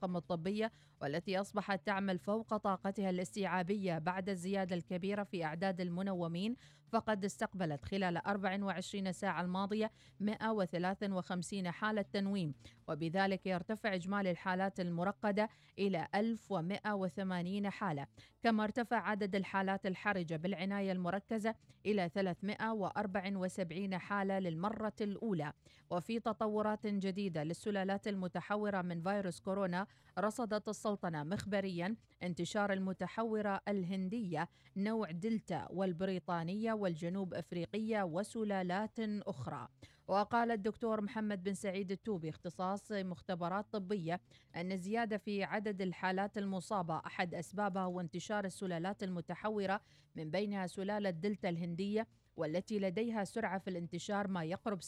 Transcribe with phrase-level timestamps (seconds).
[0.00, 6.56] الطاقم الطبية والتي أصبحت تعمل فوق طاقتها الاستيعابية بعد الزيادة الكبيرة في أعداد المنومين
[6.88, 9.90] فقد استقبلت خلال 24 ساعة الماضية
[10.20, 12.54] 153 حالة تنويم
[12.88, 18.06] وبذلك يرتفع إجمالي الحالات المرقدة إلى 1180 حالة.
[18.42, 21.54] كما ارتفع عدد الحالات الحرجة بالعناية المركزة
[21.86, 25.52] إلى 374 حالة للمرة الأولى.
[25.90, 29.86] وفي تطورات جديدة للسلالات المتحورة من فيروس كورونا
[30.18, 39.68] رصدت السلطنة مخبريا انتشار المتحورة الهندية نوع دلتا والبريطانية والجنوب أفريقية وسلالات أخرى.
[40.10, 44.20] وقال الدكتور محمد بن سعيد التوبي اختصاص مختبرات طبية
[44.56, 49.80] أن الزيادة في عدد الحالات المصابة أحد أسبابها هو انتشار السلالات المتحورة
[50.16, 54.86] من بينها سلالة دلتا الهندية والتي لديها سرعة في الانتشار ما يقرب 60%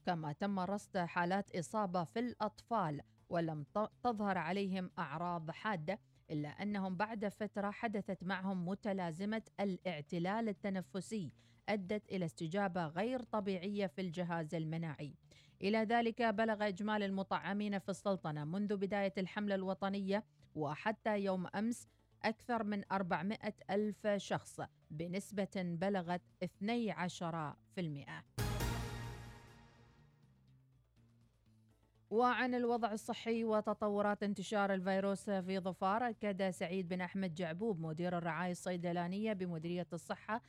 [0.05, 3.02] كما تم رصد حالات إصابة في الأطفال.
[3.29, 3.66] ولم
[4.03, 5.99] تظهر عليهم أعراض حادة
[6.31, 11.31] إلا أنهم بعد فترة حدثت معهم متلازمة الاعتلال التنفسي
[11.69, 15.16] أدت إلى استجابة غير طبيعية في الجهاز المناعي
[15.61, 20.23] إلى ذلك بلغ إجمالي المطعمين في السلطنة منذ بداية الحملة الوطنية
[20.55, 21.88] وحتى يوم أمس
[22.23, 23.38] أكثر من 400
[23.69, 28.52] ألف شخص بنسبة بلغت 12%.
[32.14, 38.52] وعن الوضع الصحي وتطورات انتشار الفيروس في ظفار أكد سعيد بن أحمد جعبوب مدير الرعاية
[38.52, 40.41] الصيدلانية بمديرية الصحة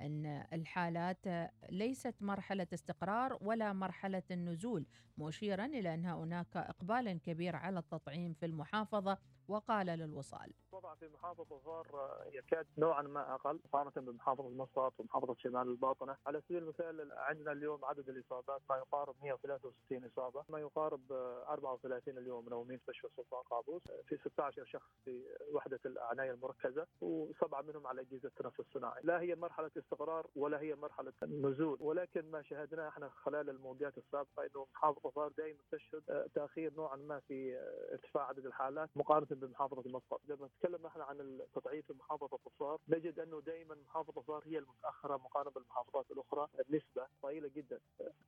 [0.00, 4.86] أن الحالات ليست مرحلة استقرار ولا مرحلة النزول
[5.18, 9.18] مشيرا إلى أن هناك إقبال كبير على التطعيم في المحافظة
[9.52, 10.52] وقال للوصال.
[10.72, 11.86] الوضع في محافظة ظهر
[12.32, 16.16] يكاد نوعا ما أقل مقارنة بمحافظة مسقط ومحافظة شمال الباطنة.
[16.26, 22.46] على سبيل المثال عندنا اليوم عدد الإصابات ما يقارب 163 إصابة ما يقارب 34 اليوم
[22.46, 28.00] منومين في مستشفى سلطان قابوس في 16 شخص في وحدة العناية المركزة وسبعة منهم على
[28.00, 33.08] أجهزة التنفس الصناعي لا هي مرحلة استقرار ولا هي مرحلة نزول ولكن ما شاهدناه إحنا
[33.08, 37.56] خلال الموجات السابقة أنه محافظة ظهر دائما تشهد تأخير نوعا ما في
[37.92, 43.18] ارتفاع عدد الحالات مقارنة بمحافظة مسقط لما نتكلم إحنا عن التضعيف في محافظة الصار نجد
[43.18, 47.80] أنه دائما محافظة الصار هي المتأخرة مقارنة بالمحافظات الأخرى بنسبه ضئيله جدا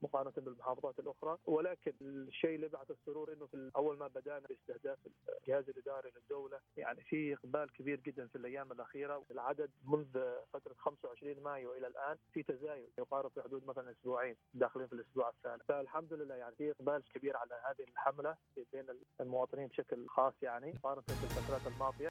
[0.02, 1.38] مقارنة بالمحافظات الأخرى.
[1.46, 4.98] ولكن الشيء اللي بعد السرور إنه في أول ما بدأنا باستهداف
[5.42, 9.24] الجهاز الإداري للدولة يعني في إقبال كبير جدا في الأيام الأخيرة.
[9.30, 14.86] العدد منذ فترة 25 مايو إلى الآن في تزايد يقارب في حدود مثلا أسبوعين داخلين
[14.86, 18.36] في الأسبوع الثالث فالحمد لله يعني في إقبال كبير على هذه الحملة
[18.72, 18.86] بين
[19.20, 20.78] المواطنين بشكل خاص يعني.
[20.94, 22.10] مقارنه بالفترات الماضية.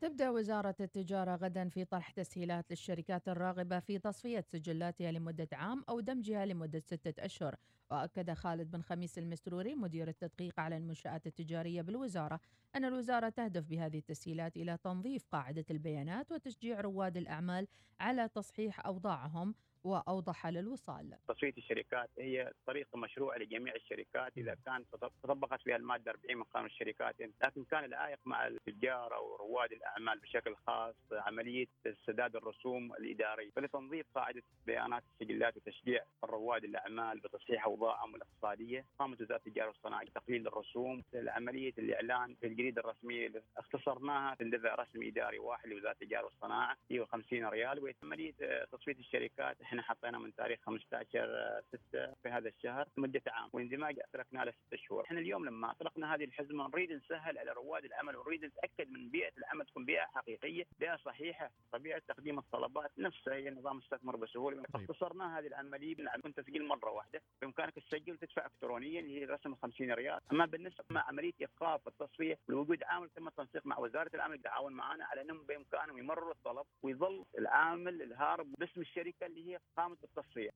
[0.00, 6.00] تبدأ وزارة التجارة غدا في طرح تسهيلات للشركات الراغبة في تصفية سجلاتها لمدة عام أو
[6.00, 7.56] دمجها لمدة ستة أشهر.
[7.90, 12.40] وأكد خالد بن خميس المسروري مدير التدقيق على المنشآت التجارية بالوزارة
[12.76, 17.66] أن الوزارة تهدف بهذه التسهيلات إلى تنظيف قاعدة البيانات وتشجيع رواد الأعمال
[18.00, 19.54] على تصحيح أوضاعهم
[19.84, 24.86] وأوضح للوصال تصفية الشركات هي طريقة مشروعة لجميع الشركات إذا كانت
[25.22, 27.14] تطبقت فيها المادة 40 من قانون الشركات.
[27.20, 31.66] لكن كان الآيق مع التجار ورواد الأعمال بشكل خاص عملية
[32.06, 33.50] سداد الرسوم الإدارية.
[33.50, 40.46] فلتنظيف قاعدة بيانات السجلات وتشجيع رواد الأعمال بتصحيح أوضاعهم الاقتصادية قامت وزارة التجارة والصناعة بتقليل
[40.46, 46.76] الرسوم عملية الإعلان في الجريدة الرسمية اختصرناها في اندفع رسمي إداري واحد لوزارة التجارة والصناعة
[46.90, 48.34] هي 50 ريال وعملية
[48.72, 54.44] تصفية الشركات إحنا حطينا من تاريخ 15 6 في هذا الشهر مده عام واندماج اتركنا
[54.44, 58.44] له ست شهور، إحنا اليوم لما اطلقنا هذه الحزمة نريد نسهل على رواد العمل ونريد
[58.44, 63.78] نتأكد من بيئة العمل تكون بيئة حقيقية، بيئة صحيحة، طبيعة تقديم الطلبات نفسها هي نظام
[63.78, 64.90] استثمر بسهولة، طيب.
[64.90, 70.20] اختصرنا هذه العملية من تسجيل مرة واحدة، بإمكانك تسجل وتدفع الكترونيا هي رسم 50 ريال،
[70.32, 75.04] أما بالنسبة مع عملية إيقاف التصفية ووجود عامل تم التنسيق مع وزارة العمل يتعاون معنا
[75.04, 80.50] على انهم بإمكانهم يمرروا الطلب ويظل العامل الهارب باسم الشركة اللي هي قامت بالتصفيه.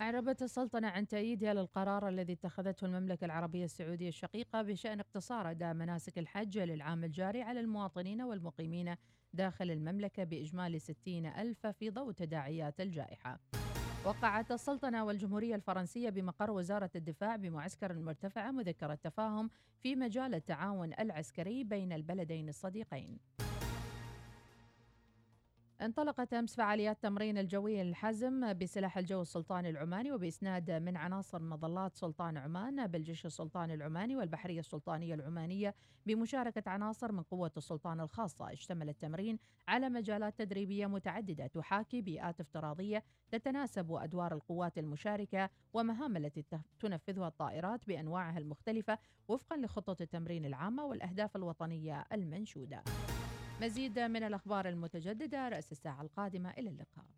[0.00, 6.18] أعربت السلطنة عن تأييدها للقرار الذي اتخذته المملكة العربية السعودية الشقيقة بشأن اقتصار أداء مناسك
[6.18, 8.94] الحج للعام الجاري على المواطنين والمقيمين
[9.32, 13.40] داخل المملكة بإجمالي 60 ألف في ضوء تداعيات الجائحة
[14.04, 19.50] وقعت السلطنة والجمهورية الفرنسية بمقر وزارة الدفاع بمعسكر المرتفعة مذكرة تفاهم
[19.82, 23.18] في مجال التعاون العسكري بين البلدين الصديقين
[25.82, 32.36] انطلقت أمس فعاليات تمرين الجوي الحزم بسلاح الجو السلطاني العماني وبإسناد من عناصر مظلات سلطان
[32.36, 35.74] عمان بالجيش السلطاني العماني والبحرية السلطانية العمانية
[36.06, 38.52] بمشاركة عناصر من قوة السلطان الخاصة.
[38.52, 39.38] اشتمل التمرين
[39.68, 46.44] على مجالات تدريبية متعددة تحاكي بيئات افتراضية تتناسب أدوار القوات المشاركة ومهام التي
[46.80, 48.98] تنفذها الطائرات بأنواعها المختلفة
[49.28, 52.82] وفقا لخطة التمرين العامة والأهداف الوطنية المنشودة.
[53.60, 57.17] مزيد من الأخبار المتجددة رأس الساعة القادمة إلى اللقاء.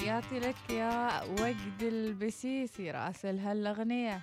[0.00, 4.20] تحياتي لك يا وجد البسيسي راسل هالأغنية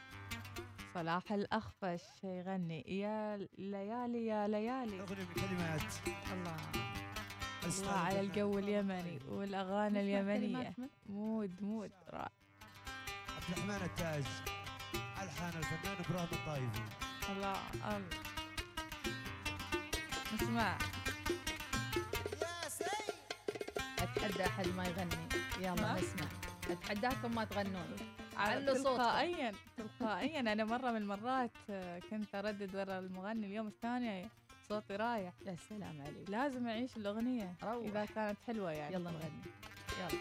[0.94, 2.82] صلاح الأخفش يغني.
[3.00, 5.02] يا ليالي يا ليالي.
[5.02, 5.94] أغنية بكلمات.
[6.34, 6.58] الله.
[7.66, 10.74] الله على الجو اليمني والأغاني اليمنية.
[11.10, 11.92] mood mood.
[12.10, 12.32] رائع.
[13.36, 14.24] عبد الرحمن التاج.
[14.96, 16.82] ألحان الفنان إبراهيم الطايفي.
[17.32, 17.56] الله.
[17.86, 18.08] الله
[20.34, 20.78] نسمع.
[24.00, 25.47] أتحدى أحد ما يغني.
[25.60, 26.28] يلا ما؟ نسمع.
[26.70, 27.96] أتحداكم ما تغنون.
[28.38, 28.96] علوا صوتكم.
[28.96, 30.40] تلقائيا تلقائيا.
[30.40, 33.46] أنا مرة من المرات آه، كنت أردد ورا المغني.
[33.48, 34.30] اليوم الثاني
[34.70, 35.34] صوتي رايح.
[35.46, 36.30] يا سلام عليك.
[36.30, 37.56] لازم أعيش الأغنية.
[37.64, 37.86] روح.
[37.86, 38.96] إذا كانت حلوة يعني.
[38.96, 39.42] يلا نغني.
[40.00, 40.20] يلا.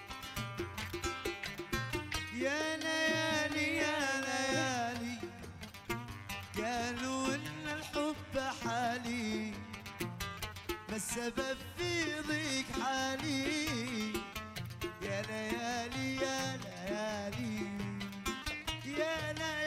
[2.37, 5.19] يا ليالي يا ليالي
[6.57, 9.53] قالوا إن الحب حالي
[10.89, 14.16] ما السبب في ضيق حالي.
[15.23, 17.55] ليالي يا ليالي
[18.99, 19.66] يا ليالي.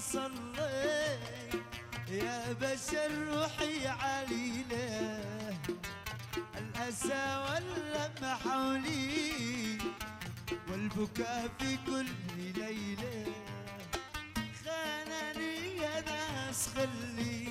[0.00, 1.18] اللي حصل لي
[2.18, 5.24] يا بشر روحي عليله
[6.58, 9.78] الأسى واللم حولي
[10.68, 12.06] والبكاء في كل
[12.36, 13.26] ليلة.
[14.64, 17.48] خانني يا ناس خلي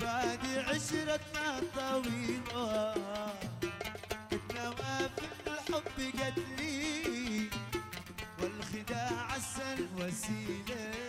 [0.00, 2.94] بعد عشرتنا طويلة.
[4.30, 4.70] كنا
[5.16, 7.50] في الحب قتلي
[8.42, 11.07] والخداع السن وسيلة.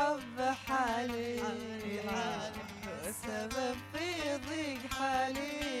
[0.00, 1.40] الحب حالي
[3.04, 5.80] والسبب في ضيق حالي.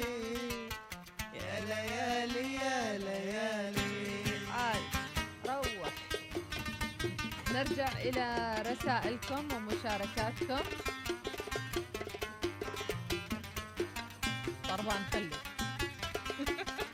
[1.34, 4.20] يا ليالي يا ليالي.
[4.52, 4.82] عال
[5.46, 5.94] روح.
[7.54, 10.64] نرجع إلى رسائلكم ومشاركاتكم.
[14.68, 15.30] طربان خلي.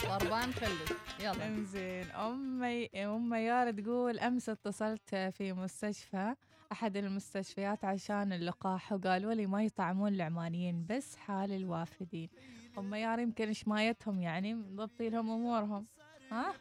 [0.01, 0.97] طربان خلي.
[1.21, 1.47] يلا.
[1.47, 6.35] انزين أمي ام يارا تقول أمس اتصلت في مستشفى.
[6.73, 12.29] أحد المستشفيات عشان اللقاح وقالوا لي ما يطعمون العمانيين بس حال الوافدين
[12.79, 15.87] ام يارا يمكن شمايتهم يعني مضبطين لهم أمورهم
[16.33, 16.55] ها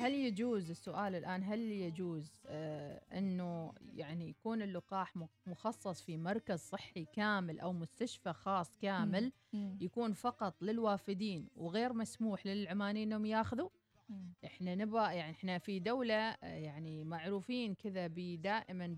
[0.00, 5.14] هل يجوز السؤال الآن هل يجوز آه أنه يعني يكون اللقاح
[5.46, 9.32] مخصص في مركز صحي كامل أو مستشفى خاص كامل.
[9.80, 13.68] يكون فقط للوافدين وغير مسموح للعمانيين أنهم ياخذوا.
[14.44, 18.96] إحنا نبغى يعني إحنا في دولة آه، يعني معروفين كذا بدائما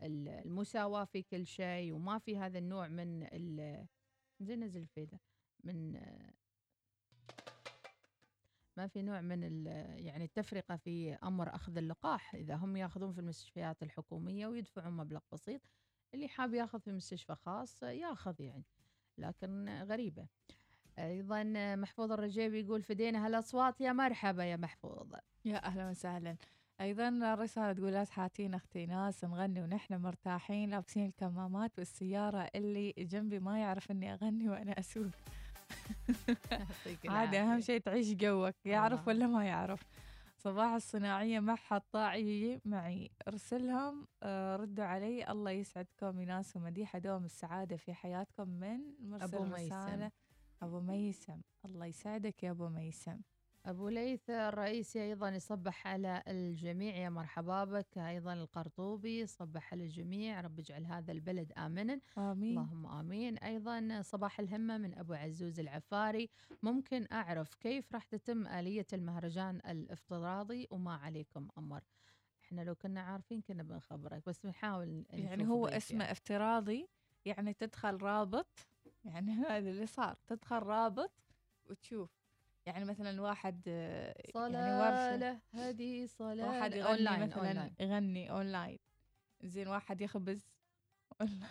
[0.00, 3.86] بالمساواة في كل شيء وما في هذا النوع من ال
[4.40, 5.20] زين نزل الفيدة
[5.64, 6.00] من
[8.76, 9.66] ما في نوع من
[9.96, 12.34] يعني التفرقة في أمر أخذ اللقاح.
[12.34, 15.60] إذا هم يأخذون في المستشفيات الحكومية ويدفعون مبلغ بسيط
[16.14, 18.64] اللي حاب يأخذ في مستشفى خاص يأخذ يعني
[19.18, 20.26] لكن غريبة.
[20.98, 21.42] أيضا
[21.76, 25.12] محفوظ الرجيبي يقول فدينا هالأصوات يا مرحبا يا محفوظ
[25.44, 26.36] يا أهلا وسهلا
[26.80, 33.38] أيضا رساله تقول لا تحاتين أختي ناس نغني ونحن مرتاحين لابسين الكمامات بالسياره اللي جنبي
[33.38, 35.06] ما يعرف إني أغني وأنا أسوق
[36.50, 37.60] يعطيك عادي أهم العافية.
[37.64, 39.08] شيء تعيش جوك يعرف الله.
[39.08, 39.82] ولا ما يعرف
[40.38, 47.76] صباح الصناعية معها الطاعية معي أرسلهم آه، ردوا علي الله يسعدكم يناس ومديحة دوم السعادة
[47.76, 49.64] في حياتكم من مرسل أبو ميسم.
[49.64, 50.10] رسالة
[50.62, 51.40] أبو ميسم.
[51.64, 53.20] الله يسعدك يا أبو ميسم.
[53.66, 56.96] أبو ليث الرئيسي أيضا يصبح على الجميع.
[56.96, 57.98] يا مرحبا بك.
[57.98, 60.40] أيضا القرطوبي يصبح على الجميع.
[60.40, 62.00] رب اجعل هذا البلد آمنا.
[62.18, 62.58] آمين.
[62.58, 63.38] اللهم آمين.
[63.38, 66.28] أيضا صباح الهمة من أبو عزوز العفاري.
[66.62, 71.82] ممكن أعرف كيف راح تتم آلية المهرجان الافتراضي؟ وما عليكم أمر.
[72.44, 76.12] إحنا لو كنا عارفين كنا بنخبرك بس بنحاول يعني هو اسمه يعني.
[76.12, 76.88] افتراضي
[77.24, 78.66] يعني تدخل رابط
[79.06, 80.16] يعني هذا اللي صار.
[80.26, 81.12] تدخل رابط
[81.70, 82.10] وتشوف.
[82.66, 85.10] يعني مثلا واحد آه، يعني ورشة.
[85.16, 87.74] صلالة هذه صلالة واحد يغني أونلاين مثلا أونلاين.
[87.80, 88.78] يغني أونلاين.
[89.42, 90.46] زين واحد يخبز
[91.20, 91.50] أونلاين.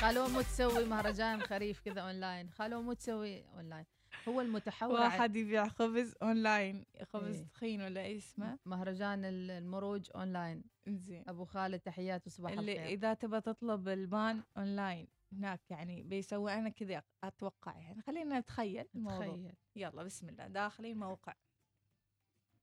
[0.00, 2.50] خلوه مو تسوي مهرجان خريف كذا أونلاين.
[2.50, 3.84] خلوه مو تسوي أونلاين.
[4.28, 6.84] هو المتحور على واحد يبيع خبز أونلاين.
[7.12, 7.46] خبز إيه.
[7.46, 10.64] تخين ولا إيش اسمه؟ مهرجان ال- المروج أونلاين.
[10.88, 11.24] زين.
[11.28, 12.86] أبو خالد تحيات وصباح اللي الخير.
[12.88, 15.08] إذا تبى تطلب البان أونلاين.
[15.32, 18.02] هناك يعني بيسوي أنا كذا أتوقع يعني.
[18.02, 19.26] خلينا نتخيل الموضوع.
[19.26, 20.46] تخيل يلا بسم الله.
[20.46, 21.34] داخلين موقع.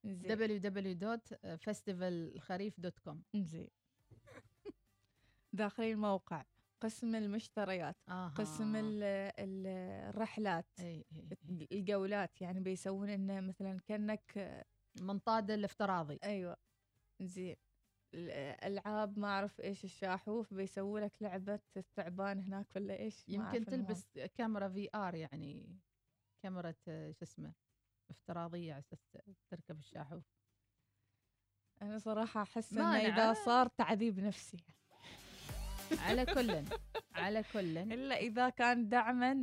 [0.06, 0.38] زين.
[0.38, 3.68] www.festivalخريف.com زين.
[5.54, 6.44] داخلين موقع
[6.82, 7.96] قسم المشتريات.
[8.10, 9.04] آه قسم ال-
[9.40, 9.68] ال-
[10.10, 10.66] الرحلات.
[10.80, 11.28] إي إي
[11.72, 12.42] الجولات.
[12.42, 14.64] يعني بيسوون إنه مثلا كأنك
[15.02, 16.20] منطاد الافتراضي.
[16.24, 16.58] أيوه.
[17.22, 17.56] زين.
[18.16, 23.64] الألعاب ما أعرف إيش الشاحوف بيسووا لك لعبة الثعبان هناك ولا إيش يمكن المهم.
[23.64, 25.80] تلبس كاميرا في آر يعني
[26.44, 27.54] كاميرا شو اسمه
[28.10, 29.18] افتراضية على أساس
[29.52, 30.24] تركب الشاحوف
[31.82, 33.34] أنا صراحة أحس إنه إذا.
[33.34, 34.64] صار تعذيب نفسي
[36.00, 36.64] على كل
[37.16, 39.34] على كل إلا إذا كان دعما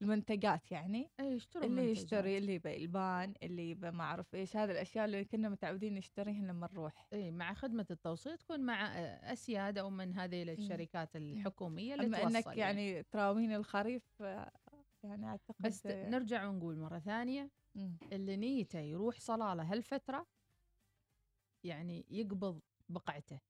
[0.00, 1.96] للمنتجات يعني اي اشتروا اللي منتجات.
[2.04, 6.42] يشتري اللي يبى البان اللي يبى ما أعرف إيش هذه الأشياء اللي كنا متعودين نشتريها
[6.42, 11.94] لما نروح اي مع خدمة التوصيل تكون مع آه، أسياد أو من هذه الشركات الحكومية
[11.94, 14.52] اللي أما توصل انك يعني تراوين الخريف آه،
[15.04, 17.96] يعني أعتقد بس نرجع ونقول مرة ثانية مم.
[18.12, 20.26] اللي نيته يروح صلالة هالفترة
[21.64, 23.40] يعني يقبض بقعته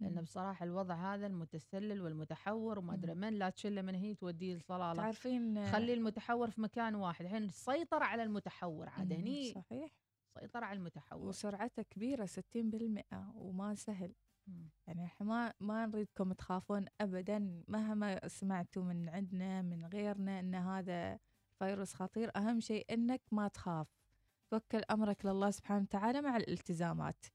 [0.00, 0.22] لأن.
[0.22, 4.94] بصراحة الوضع هذا المتسلل والمتحور وما أدري من لا تشله من هي توديه لصلالة.
[5.02, 7.24] تعرفين آه، خلي المتحور في مكان واحد.
[7.24, 9.90] الحين سيطر على المتحور عاد هني صحيح.
[10.38, 11.28] سيطر على المتحور.
[11.28, 13.04] وسرعته كبيرة 60%
[13.34, 14.14] وما سهل.
[14.46, 14.70] مم.
[14.86, 21.18] يعني إحنا ما ما نريدكم تخافون ابدا مهما سمعتوا من عندنا من غيرنا إن هذا
[21.58, 22.30] فيروس خطير.
[22.36, 23.86] أهم شيء إنك ما تخاف.
[24.50, 27.26] توكل أمرك لله سبحانه وتعالى مع الالتزامات.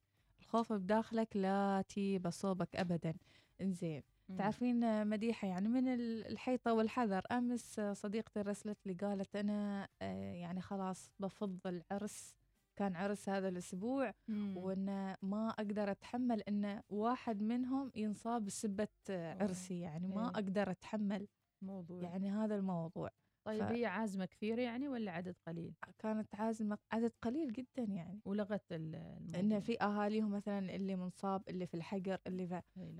[0.45, 3.13] الخوف بداخلك لا تجيب صوبك ابدا.
[3.61, 4.03] إنزين.
[4.29, 4.37] مم.
[4.37, 7.21] تعرفين مديحة يعني من ال- الحيطة والحذر.
[7.31, 12.35] أمس صديقتي رسلت لي قالت أنا آه، يعني خلاص بفض العرس
[12.75, 14.57] كان عرس هذا الأسبوع مم.
[14.57, 19.79] وأن ما أقدر أتحمل أن واحد منهم ينصاب بسبة عرسي.
[19.79, 20.27] يعني ما إيه.
[20.29, 21.27] أقدر أتحمل.
[21.61, 22.01] موضوع.
[22.03, 23.09] يعني هذا الموضوع.
[23.45, 28.21] طيب ف- هي عازمة كثير يعني ولا عدد قليل؟ كانت عازمة عدد قليل جدا يعني.
[28.25, 32.53] ولغت ال- الموضوع لأن في أهاليهم مثلا اللي منصاب اللي في الحجر اللي ف...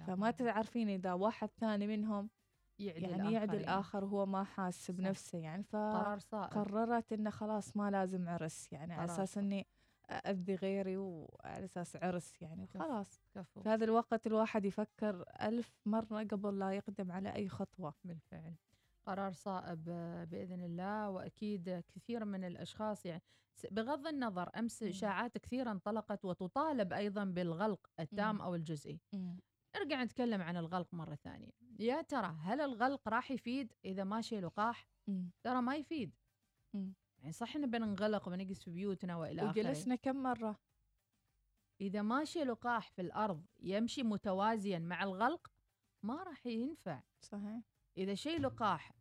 [0.08, 2.30] فما تعرفين إذا واحد ثاني منهم
[2.80, 3.62] يعدي يعني الآخرين.
[3.62, 4.94] الآخر وهو ما حاس صح.
[4.94, 5.64] بنفسه يعني.
[5.64, 9.38] فقررت إنه خلاص ما لازم عرس يعني على أساس.
[9.38, 9.68] إني
[10.12, 12.68] أذي غيري وعلى أساس عرس يعني.
[12.68, 13.62] خلاص كفو.
[13.62, 17.94] في هذا الوقت الواحد يفكر ألف مرة قبل لا يقدم على أي خطوة.
[18.04, 18.54] بالفعل.
[19.06, 23.24] قرار صائب آه، بإذن الله وأكيد كثير من الأشخاص يعني
[23.72, 24.84] بغض النظر أمس.
[24.84, 28.42] إشاعات كثيرة انطلقت وتطالب أيضا بالغلق التام.
[28.42, 29.02] أو الجزئي.
[29.76, 31.52] نرجع نتكلم عن الغلق مرة ثانية.
[31.80, 34.90] يا ترى هل الغلق راح يفيد إذا ماشي لقاح.
[35.44, 36.16] ترى ما يفيد.
[37.18, 39.50] يعني صح إن بننغلق وبنجلس في بيوتنا وإلى آخره.
[39.50, 40.60] وجلسنا كم مرة؟
[41.82, 45.52] إذا ماشي لقاح في الأرض يمشي متوازيا مع الغلق
[46.04, 47.04] ما راح ينفع.
[47.22, 47.75] صحيح.
[47.98, 48.92] إذا شيء لقاح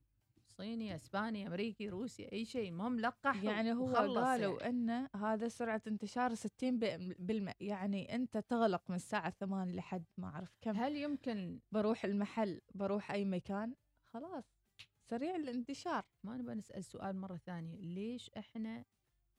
[0.47, 4.69] صيني إسباني أمريكي روسي أي شيء المهم لقح يعني هو قالوا يعني.
[4.69, 6.79] إن هذا سرعة انتشار 60
[7.19, 10.77] بالمئة يعني أنت تغلق من الساعة 8 لحد ما أعرف كم.
[10.77, 13.75] هل يمكن بروح المحل بروح أي مكان؟
[14.05, 14.45] خلاص
[15.11, 16.05] سريع الانتشار.
[16.25, 17.81] ما نبغى نسأل سؤال مرة ثانية.
[17.81, 18.85] ليش إحنا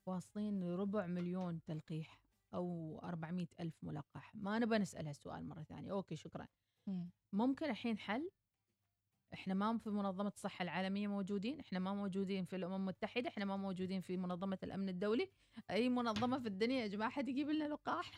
[0.08, 2.20] واصلين لربع مليون تلقيح
[2.54, 5.92] أو 400 ألف ملقح؟ ما نبغى نسأل هالسؤال مرة ثانية.
[5.92, 6.48] أوكي شكرا.
[6.88, 7.10] مم.
[7.34, 8.30] ممكن الحين حل؟
[9.36, 13.58] إحنا ما في منظمة الصحة العالمية موجودين إحنا ما موجودين في الأمم المتحدة إحنا ما
[13.58, 15.30] موجودين في منظمة الأمن الدولي.
[15.70, 18.12] أي منظمة في الدنيا يا جماعة حد يجيب لنا لقاح؟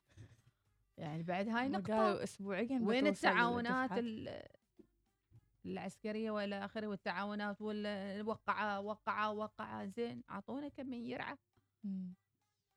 [0.97, 2.23] يعني بعد هاي نقطة.
[2.23, 3.91] اسبوعيا وين التعاونات
[5.65, 10.23] العسكرية وإلى آخره والتعاونات والوقعه وقعة وقعة زين.
[10.29, 11.37] أعطونا كم من يرعى.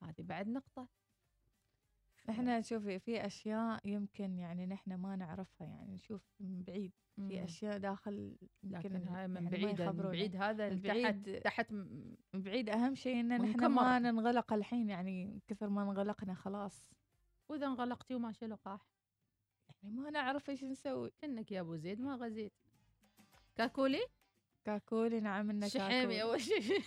[0.03, 0.89] هذه بعد نقطة.
[2.31, 6.93] إحنا شوفي في أشياء يمكن يعني نحن ما نعرفها يعني نشوف من بعيد.
[7.29, 7.45] في.
[7.45, 10.03] أشياء داخل يمكن لكن هاي من يعني بعيد من.
[10.03, 13.67] بعيد هذا من تحت من بعيد أهم شيء إن نحن.
[13.67, 16.91] ما ننغلق الحين يعني كثر ما انغلقنا خلاص.
[17.49, 18.91] وإذا انغلقتي وماشي لقاح.
[19.83, 21.11] يعني ما نعرف إيش نسوي.
[21.23, 22.53] كأنك يا أبو زيد ما غزيت.
[23.57, 24.07] كاكولي؟
[24.65, 26.83] كاكولي نعم لنا شحيمي اول شيء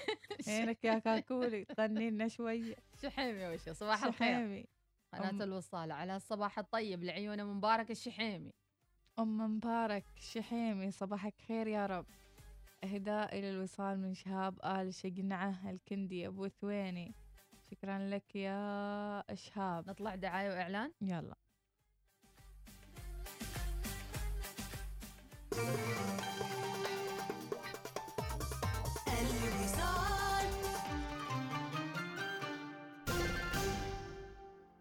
[0.47, 2.75] عينك يا كاكولي غني لنا شوية.
[3.01, 4.27] شحيمي اول شيء صباح الخير.
[4.27, 4.65] شحيمي.
[5.13, 8.53] قناة أم- الوصال على الصباح الطيب لعيون مبارك الشحيمي.
[9.19, 12.05] أم مبارك شحيمي صباحك خير يا رب.
[12.83, 17.15] اهداء إلى الوصال من شهاب آل شقنعه الكندي أبو ثويني.
[17.71, 19.89] شكرا لك يا شهاب.
[19.89, 20.91] نطلع دعاية وإعلان.
[21.01, 21.35] يلا.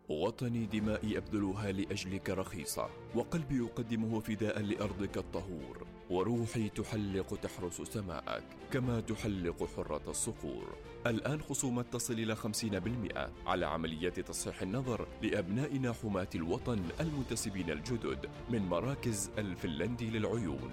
[0.08, 5.86] وطني دمائي أبذلها لأجلك رخيصة وقلبي يقدمه فداء لأرضك الطهور.
[6.10, 14.20] وروحي تحلق تحرس سماءك كما تحلق حرة الصقور الآن خصومات تصل إلى 50% على عمليات
[14.20, 20.70] تصحيح النظر لأبنائنا حماة الوطن المنتسبين الجدد من مراكز الفنلندي للعيون.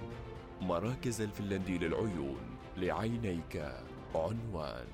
[0.61, 3.73] مراكز الفنلندي للعيون لعينيك
[4.15, 4.87] عنوان.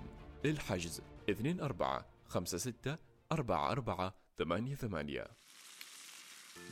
[0.43, 2.97] للحجز 24 56
[3.31, 5.23] 44 88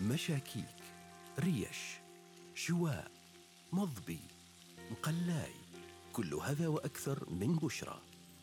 [0.02, 0.66] مشاكيك
[1.40, 1.78] ريش
[2.56, 3.12] شواء
[3.74, 4.20] مضبي
[4.92, 5.54] مقلاي
[6.14, 8.00] كل هذا وأكثر من بشرى.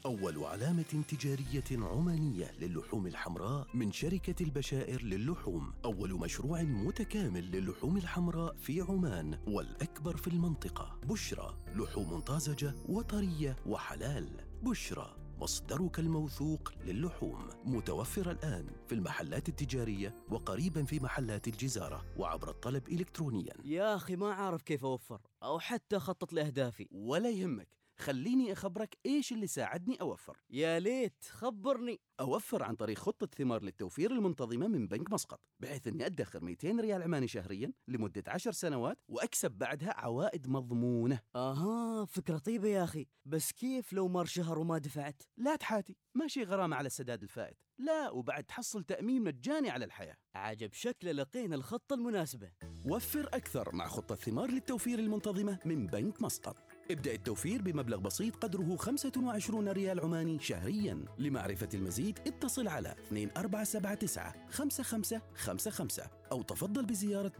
[0.06, 5.72] أول علامة تجارية عمانية للحوم الحمراء من شركة البشائر للحوم.
[5.84, 11.00] أول مشروع متكامل للحوم الحمراء في عمان والأكبر في المنطقة.
[11.04, 14.28] بشرى لحوم طازجة وطرية وحلال.
[14.62, 17.48] بشرى مصدرك الموثوق للحوم.
[17.64, 23.52] متوفر الآن في المحلات التجارية وقريبا في محلات الجزارة وعبر الطلب إلكترونيا.
[23.64, 26.88] يا أخي ما عارف كيف أوفر أو حتى أخطط لأهدافي.
[26.92, 27.79] ولا يهمك.
[28.00, 30.36] خليني أخبرك إيش اللي ساعدني أوفر.
[30.50, 32.00] يا ليت خبرني.
[32.20, 37.02] أوفر عن طريق خطة ثمار للتوفير المنتظمة من بنك مسقط بحيث أني أدخر 200 ريال
[37.02, 41.20] عماني شهريا لمدة 10 سنوات وأكسب بعدها عوائد مضمونة.
[41.36, 43.06] أها فكرة طيبة يا أخي.
[43.24, 47.56] بس كيف لو مر شهر وما دفعت؟ لا تحاتي ماشي غرامة على السداد الفائت.
[47.78, 50.16] لا وبعد تحصل تأمين مجاني على الحياة.
[50.34, 52.50] عجب شكله لقينا الخطة المناسبة.
[52.86, 56.69] وفر أكثر مع خطة ثمار للتوفير المنتظمة من بنك مسقط.
[56.90, 61.04] ابدأ التوفير بمبلغ بسيط قدره 25 ريال عماني شهريا.
[61.18, 62.94] لمعرفة المزيد اتصل على
[63.36, 67.32] 2479 5555 أو تفضل بزيارة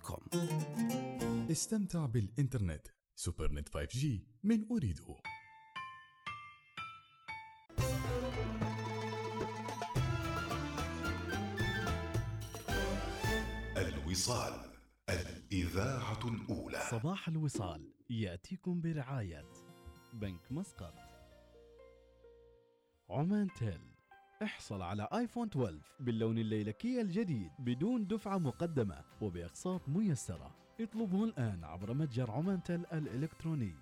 [0.00, 0.20] .com
[1.50, 2.86] استمتع بالإنترنت.
[3.14, 4.06] Supernet 5G
[4.44, 5.16] من أريدو
[13.76, 14.72] الوصال
[15.52, 19.44] الإذاعة الأولى صباح الوصال يأتيكم برعاية
[20.12, 20.94] بنك مسقط.
[23.10, 23.80] عمانتل
[24.42, 30.56] احصل على iPhone 12 باللون الليلكي الجديد بدون دفعة مقدمة وبأقساط ميسرة.
[30.80, 33.74] اطلبه الآن عبر متجر عمانتل الإلكتروني.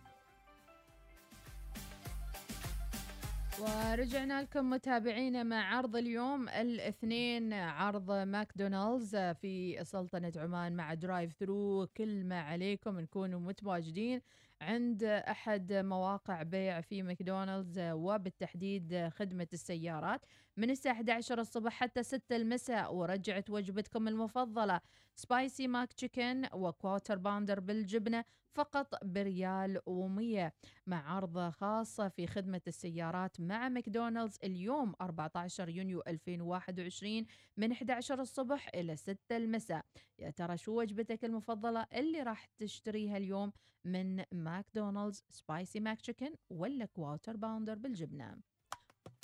[3.60, 11.86] ورجعنا لكم متابعينا مع عرض اليوم الاثنين عرض ماكدونالدز في سلطنة عمان مع drive thru
[11.96, 14.20] كل ما عليكم تكونوا متواجدين
[14.60, 20.20] عند أحد مواقع بيع في ماكدونالدز وبالتحديد خدمة السيارات.
[20.60, 22.94] من الساعة 11 الصبح حتى 6 المساء.
[22.94, 24.80] ورجعت وجبتكم المفضلة
[25.14, 30.54] Spicy McChicken و Quarter Pounder بالجبنة فقط بريال ومية.
[30.86, 38.68] مع عرض خاص في خدمة السيارات مع ماكدونالدز اليوم 14 يونيو 2021 من 11 الصبح
[38.74, 39.84] إلى 6 المساء.
[40.18, 43.52] يا ترى شو وجبتك المفضلة اللي راح تشتريها اليوم
[43.84, 48.36] من ماكدونالدز Spicy McChicken ولا Quarter Pounder بالجبنة؟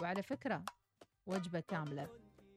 [0.02, 0.64] وعلى فكرة
[1.26, 2.08] وجبة كاملة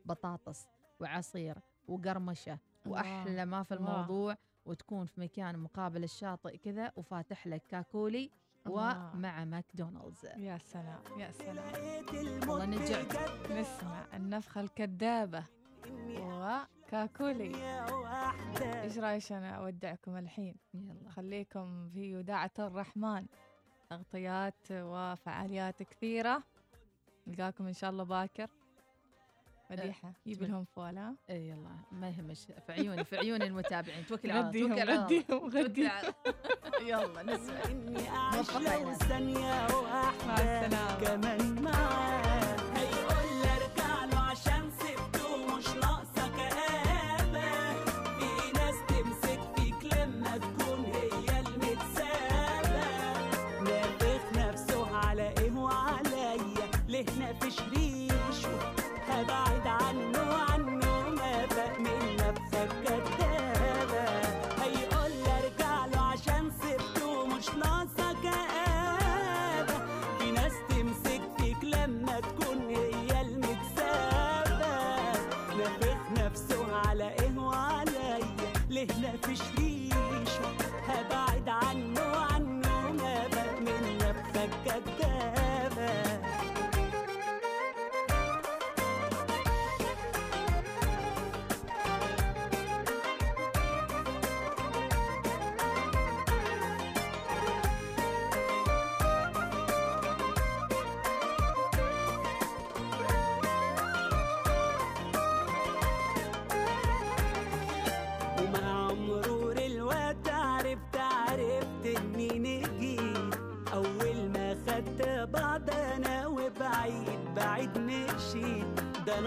[0.06, 0.68] بطاطس
[1.00, 3.74] وعصير وقرمشة وأحلى ما في.
[3.74, 8.32] الموضوع وتكون في مكان مقابل الشاطئ كذا وفاتح لك كاكولي.
[8.66, 10.26] ومع ماكدونالدز.
[10.26, 12.50] يا سلام يا سلام.
[12.50, 13.16] والله جعت
[13.52, 15.46] نسمع النفخة الكذابة
[16.88, 17.52] كاكولي
[18.82, 21.10] إيش رأيك أنا أودعكم الحين؟ يلا.
[21.10, 23.26] خليكم في وداعة الرحمن.
[23.90, 26.44] تغطيات وفعاليات كثيرة.
[27.28, 28.50] نلقاكم إن شاء الله باكر.
[29.72, 30.14] مديحة.
[30.28, 30.52] جيبي تمام.
[30.52, 34.06] لهم فول ها إي يلا ما يهمش في عيوني في عيون المتابعين.
[34.06, 35.04] توكل على الله توكل على الله.
[35.06, 35.24] غديهم
[35.90, 36.14] على
[36.90, 37.66] يلا نسمع.
[37.66, 38.60] إني أعيش لو
[39.42, 41.00] مع واحدة السلامة.
[41.02, 42.29] كمان معاه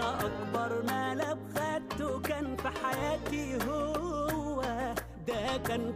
[0.09, 4.61] أكبر ملعب خدته كان في حياتي هو.
[5.27, 5.93] ده كان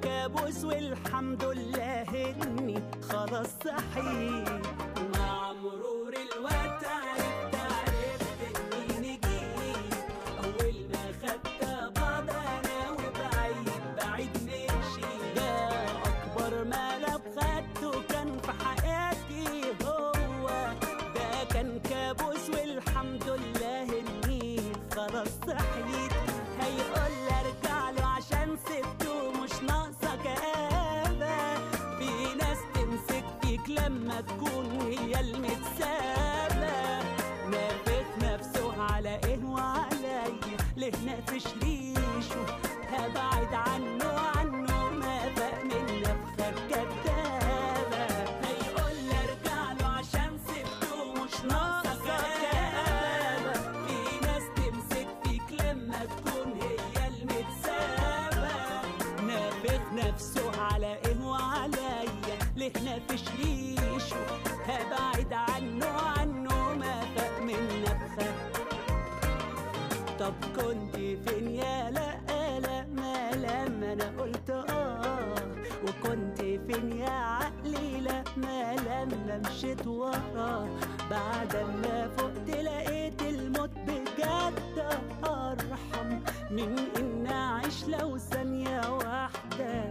[76.67, 80.67] فين يا عقلي لما لما مشيت وراه
[81.10, 84.77] بعد ما فقت لقيت الموت بجد
[85.23, 86.10] أرحم.
[86.51, 89.84] من إن أعيش لو ثانية واحدة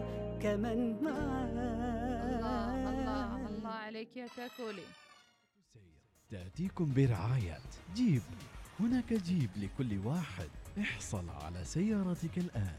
[0.43, 1.47] كمان معاه
[2.27, 4.83] الله الله الله عليك يا كاكولي
[6.31, 7.59] تأتيكم برعاية
[7.95, 8.23] جيب
[8.81, 10.49] هناك جيب لكل واحد.
[10.81, 12.75] احصل على سيارتك الآن.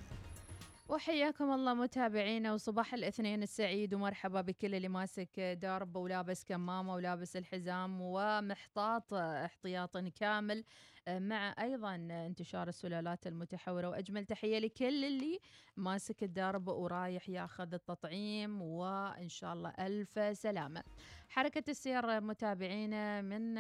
[0.90, 8.02] وحياكم الله متابعينا وصباح الاثنين السعيد ومرحبا بكل اللي ماسك درب ولابس كمامه ولابس الحزام
[8.02, 10.64] ومحتاط احتياط كامل
[11.08, 15.40] مع أيضا انتشار السلالات المتحورة وأجمل تحية لكل اللي
[15.78, 20.84] ماسك الدرب ورايح ياخذ التطعيم وإن شاء الله ألف سلامة.
[21.30, 23.54] حركة السير متابعينا من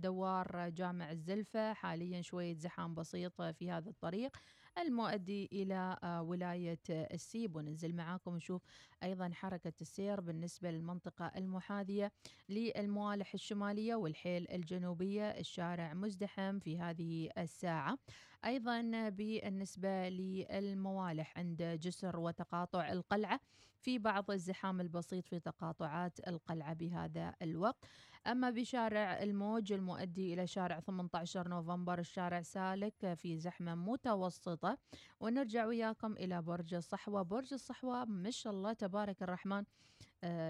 [0.00, 4.36] دوار جامع الزلفة حاليا شوية زحام بسيط في هذا الطريق.
[4.82, 7.56] المؤدي إلى ولاية السيب.
[7.56, 8.62] وننزل معاكم نشوف
[9.02, 12.12] أيضا حركة السير بالنسبة للمنطقة المحاذية
[12.48, 15.30] للموالح الشمالية والحيل الجنوبية.
[15.30, 17.98] الشارع مزدحم في هذه الساعة.
[18.44, 23.40] أيضا بالنسبة للموالح عند جسر وتقاطع القلعة
[23.78, 27.84] في بعض الزحام البسيط في تقاطعات القلعة بهذا الوقت.
[28.26, 34.78] أما بشارع الموج المؤدي إلى شارع 18 نوفمبر الشارع سالك في زحمة متوسطة.
[35.20, 37.22] ونرجع وياكم إلى برج الصحوة.
[37.22, 39.64] برج الصحوة ما شاء الله تبارك الرحمن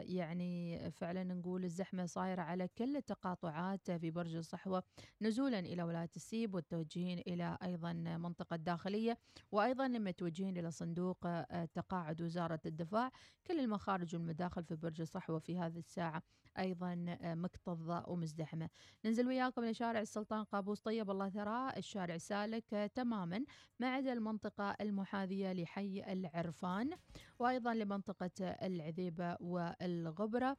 [0.02, 4.82] يعني فعلا نقول الزحمة صايرة على كل التقاطعات في برج الصحوة
[5.22, 9.18] نزولا إلى ولاية السيب والتوجهين إلى أيضا منطقة داخلية
[9.52, 13.10] وأيضا لمتوجهين إلى صندوق آه، تقاعد وزارة الدفاع.
[13.46, 16.22] كل المخارج والمداخل في برج الصحوة في هذه الساعة
[16.58, 18.68] أيضا آه، مكتظة ومزدحمة.
[19.04, 20.80] ننزل وياكم لشارع السلطان قابوس.
[20.80, 23.44] طيب الله ثراه الشارع سالك آه، تماما
[23.80, 26.90] ما عدا المنطقة المحاذية لحي العرفان
[27.38, 30.56] وأيضا لمنطقة العذيبة والغبرة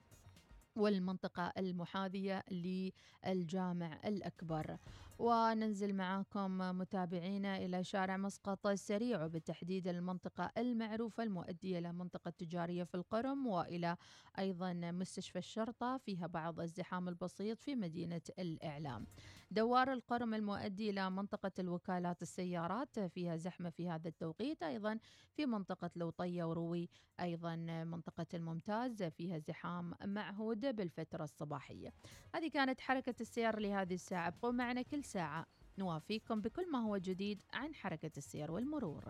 [0.75, 4.77] والمنطقة المحاذية للجامع الأكبر.
[5.19, 12.95] وننزل معاكم متابعينا إلى شارع مسقط السريع وبالتحديد المنطقة المعروفة المؤدية إلى منطقة تجارية في
[12.95, 13.97] القرم وإلى
[14.39, 19.05] أيضا مستشفى الشرطة فيها بعض الزحام البسيط في مدينة الإعلام.
[19.51, 24.99] دوار القرم المؤدي إلى منطقة الوكالات السيارات فيها زحمة في هذا التوقيت أيضا
[25.35, 31.93] في منطقة لوطية وروي أيضا منطقة الممتاز فيها زحام معهود بالفترة الصباحية.
[32.35, 34.27] هذه كانت حركة السير لهذه الساعة.
[34.27, 35.45] ابقوا معنا كل ساعة.
[35.77, 39.03] نوافيكم بكل ما هو جديد عن حركة السير والمرور.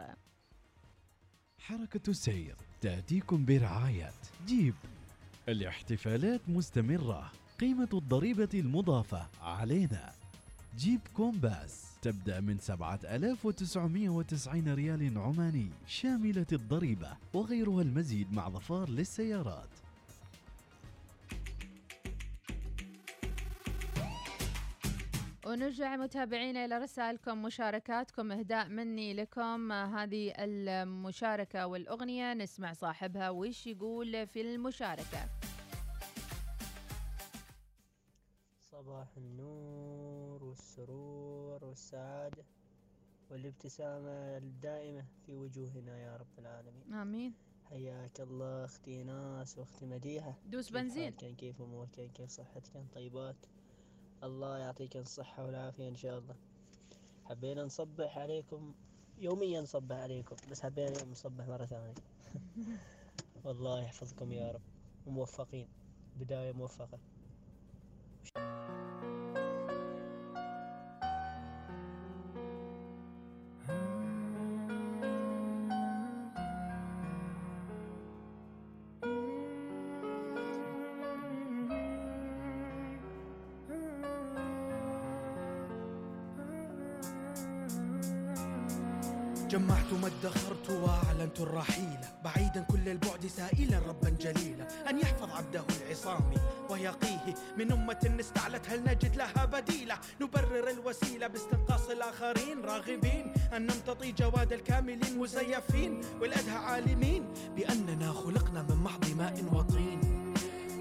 [1.59, 4.09] حركة السير تأتيكم برعاية
[4.45, 4.75] جيب.
[5.49, 7.31] الاحتفالات مستمرة.
[7.59, 10.20] قيمة الضريبة المضافة علينا.
[10.77, 11.85] جيب كومباس.
[12.01, 19.69] تبدأ من 7990 ريال عماني شاملة الضريبة وغيرها المزيد مع ظفار للسيارات.
[25.45, 29.71] ونرجع متابعينا إلى رسائلكم مشاركاتكم إهداء مني لكم.
[29.71, 35.40] هذه المشاركة والأغنية نسمع صاحبها وش يقول في المشاركة؟
[38.91, 42.43] صباح النور والسرور والسعادة
[43.29, 46.93] والابتسامة الدائمة في وجوهنا يا رب العالمين.
[46.93, 47.33] آمين.
[47.69, 50.37] حياك الله أختي ناس وأختي مديحة.
[50.45, 51.03] دوس كيف بنزين.
[51.13, 53.35] حالكن كيف اموركن كيف صحتكن طيبات؟
[54.23, 56.35] الله يعطيكن الصحة والعافية إن شاء الله.
[57.25, 58.73] حبينا نصبح عليكم
[59.17, 61.93] يوميا نصبح عليكم بس حبينا اليوم نصبح مرة ثانية.
[63.45, 64.61] والله يحفظكم يا رب.
[65.07, 65.67] وموفقين
[66.19, 66.99] بداية موفقة.
[89.51, 91.99] جمعت ما ادخرت وأعلنت الرحيل.
[92.23, 94.89] بعيدا كل البعد سائلا ربا جليلا.
[94.89, 96.33] أن يحفظ عبده العصام.
[96.71, 97.33] ويقيه.
[97.57, 104.53] من أمة استعلت هل نجد لها بديلة؟ نبرر الوسيلة باستنقاص الآخرين راغبين أن نمتطي جواد
[104.53, 110.01] الكاملين مزيفين والادهى عالمين بأننا خلقنا من محض ماء وطين.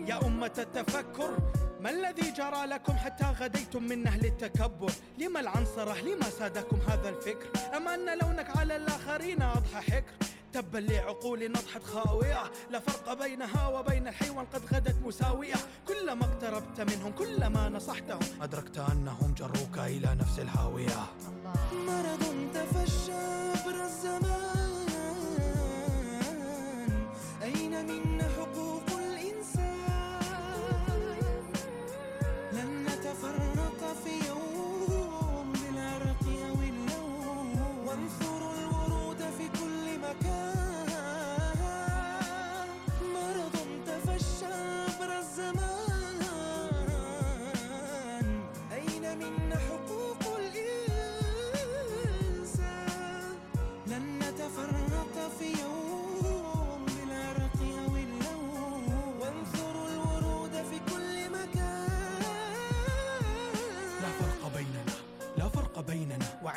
[0.08, 1.38] يا أمة التفكر
[1.80, 7.76] ما الذي جرى لكم حتى غديتم من أهل التكبر؟ لما العنصرة لما سادكم هذا الفكر؟
[7.76, 10.12] أم أن لونك على الآخرين أضحى حكر.
[10.52, 12.42] تبا لعقول نضحت خاوية.
[12.70, 15.54] لا فرق بينها وبين الحيوان قد غدت مساوية.
[15.88, 21.06] كلما اقتربت منهم كلما نصحتهم أدركت أنهم جروك إلى نفس الهاوية.
[21.72, 24.50] مرض تفشى عبر الزمان
[27.42, 28.09] أين منا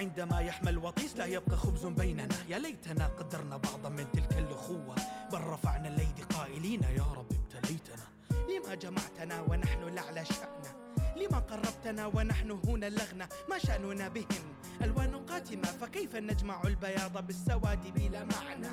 [0.03, 2.35] وعندما يحمى الوطيس لا يبقى خبز بيننا.
[2.49, 4.95] يا ليتنا قدرنا بعضا من تلك الأخوة.
[5.31, 8.05] بل رفعنا الأيدي قائلين يا رب ابتليتنا.
[8.31, 10.71] لما جمعتنا ونحن لعلى شأننا
[11.15, 14.45] لما قربتنا ونحن هنا اللغنى ما شأننا بهم؟
[14.81, 15.71] ألوان قاتمة.
[15.81, 18.69] فكيف نجمع البياض بالسواد بلا معنى؟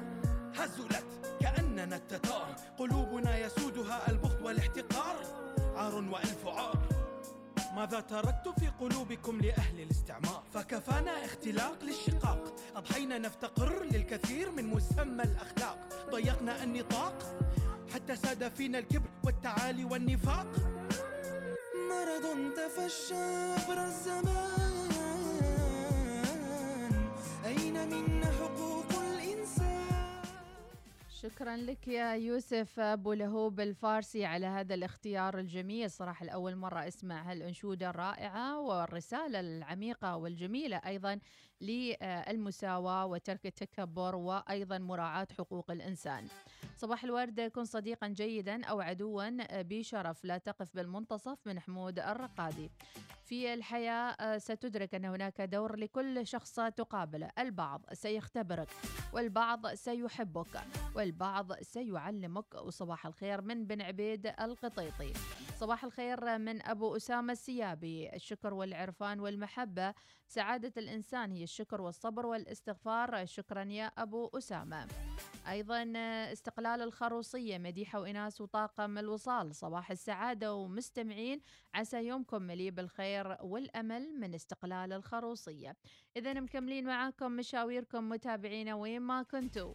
[0.57, 1.07] هزلت
[1.41, 2.57] كأننا التتار.
[2.79, 5.17] قلوبنا يسودها البغض والاحتقار.
[5.77, 6.79] عار وألف عار
[7.77, 12.57] ماذا تركت في قلوبكم لأهل الاستعمار؟ فكفانا اختلاق للشقاق.
[12.77, 16.07] أضحينا نفتقر للكثير من مسمى الأخلاق.
[16.11, 17.15] ضيقنا النطاق
[17.95, 20.47] حتى ساد فينا الكبر والتعالي والنفاق.
[21.91, 23.15] مرض تفشى
[23.53, 24.51] عبر الزمان.
[27.45, 28.90] أين منا حقوق
[31.23, 35.91] شكرا لك يا يوسف أبو لهوب الفارسي على هذا الاختيار الجميل.
[35.91, 41.21] صراحة لأول مرة أسمع هالأنشودة الرائعة والرسالة العميقة والجميلة أيضا
[41.61, 46.27] للمساواة وترك التكبر وأيضا مراعاة حقوق الإنسان.
[46.77, 50.25] صباح الورد كن صديقا جيدا أو عدوا بشرف.
[50.25, 52.71] لا تقف بالمنتصف من حمود الرقادي.
[53.25, 58.69] في الحياة آه، ستدرك أن هناك دور لكل شخص تقابله البعض سيختبرك
[59.13, 60.61] والبعض سيحبك
[60.97, 62.55] والبعض سيعلمك.
[62.55, 65.13] وصباح الخير من بن عبيد القطيطي.
[65.61, 68.15] صباح الخير من أبو أسامة السيابي.
[68.15, 69.95] الشكر والعرفان والمحبة.
[70.27, 73.27] سعادة الإنسان هي الشكر والصبر والإستغفار.
[73.27, 74.89] شكرا يا أبو أسامة.
[75.49, 75.93] أيضا
[76.33, 79.55] استقلال الخروصية مديحة وإناس وطاقم الوصال.
[79.55, 81.41] صباح السعادة ومستمعين
[81.75, 85.77] عسى يومكم مليء بالخير والأمل من استقلال الخروصية.
[86.17, 89.75] إذا مكملين معاكم مشاويركم متابعينا وين ما كنتوا.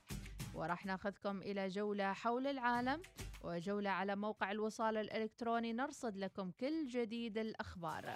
[0.56, 3.02] وراح ناخذكم إلى جولة حول العالم.
[3.46, 5.74] وجولة على موقع الوصال الإلكتروني.
[5.74, 8.16] نرصد لكم كل جديد الأخبار.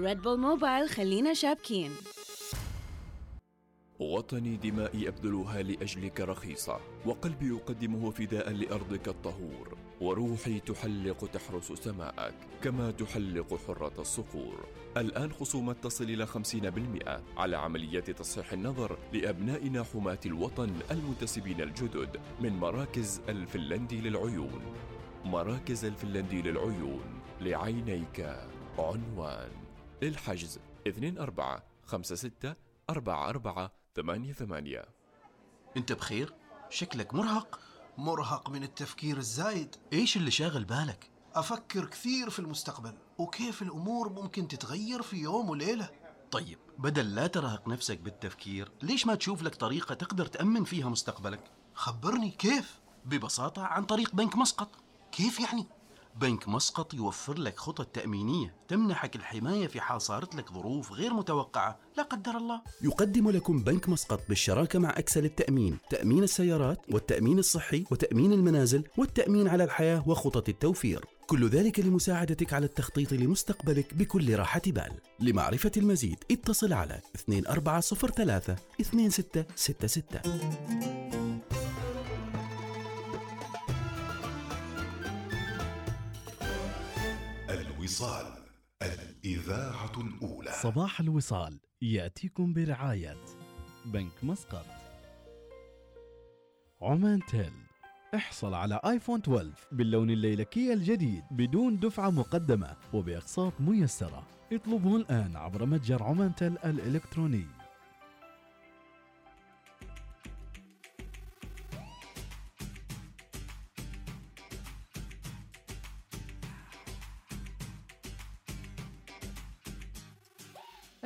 [0.00, 1.90] ريد بول موبايل خلينا شابكين.
[3.98, 12.90] وطني دمائي أبذلها لأجلك رخيصة وقلبي يقدمه فداء لأرضك الطهور وروحي تحلق تحرس سماءك كما
[12.90, 20.70] تحلق حرة الصقور الآن خصومات تصل إلى 50% على عمليات تصحيح النظر لأبنائنا حماة الوطن
[20.90, 24.62] المنتسبين الجدد من مراكز الفنلندي للعيون.
[25.24, 28.36] مراكز الفنلندي للعيون لعينيك
[28.78, 29.50] عنوان.
[30.02, 32.54] للحجز 24 56
[32.90, 34.82] 44 88
[35.76, 36.34] انت بخير؟
[36.70, 37.60] شكلك مرهق
[37.98, 44.48] مرهق من التفكير الزايد إيش اللي شاغل بالك؟ أفكر كثير في المستقبل وكيف الأمور ممكن
[44.48, 45.90] تتغير في يوم وليلة
[46.30, 51.50] طيب بدل لا ترهق نفسك بالتفكير ليش ما تشوف لك طريقة تقدر تأمن فيها مستقبلك؟
[51.74, 54.70] خبرني كيف؟ ببساطة عن طريق بنك مسقط
[55.12, 55.66] كيف يعني؟
[56.20, 61.78] بنك مسقط يوفر لك خطط تأمينية تمنحك الحماية في حال صارت لك ظروف غير متوقعة.
[61.96, 62.62] لا قدر الله.
[62.82, 65.78] يقدم لكم بنك مسقط بالشراكة مع أكسل التأمين.
[65.90, 71.04] تأمين السيارات والتأمين الصحي وتأمين المنازل والتأمين على الحياة وخطط التوفير.
[71.26, 74.92] كل ذلك لمساعدتك على التخطيط لمستقبلك بكل راحة بال.
[75.20, 80.99] لمعرفة المزيد اتصل على 2403 2666
[87.90, 88.26] الوصال
[88.82, 90.52] الإذاعة الأولى.
[90.62, 93.16] صباح الوصال يأتيكم برعاية
[93.84, 94.66] بنك مسقط.
[96.82, 97.52] عمان تيل
[98.14, 104.26] احصل على آيفون 12 باللون الليلكي الجديد بدون دفعة مقدمة وبأقساط ميسرة.
[104.52, 107.46] اطلبه الآن عبر متجر عمان تيل الإلكتروني.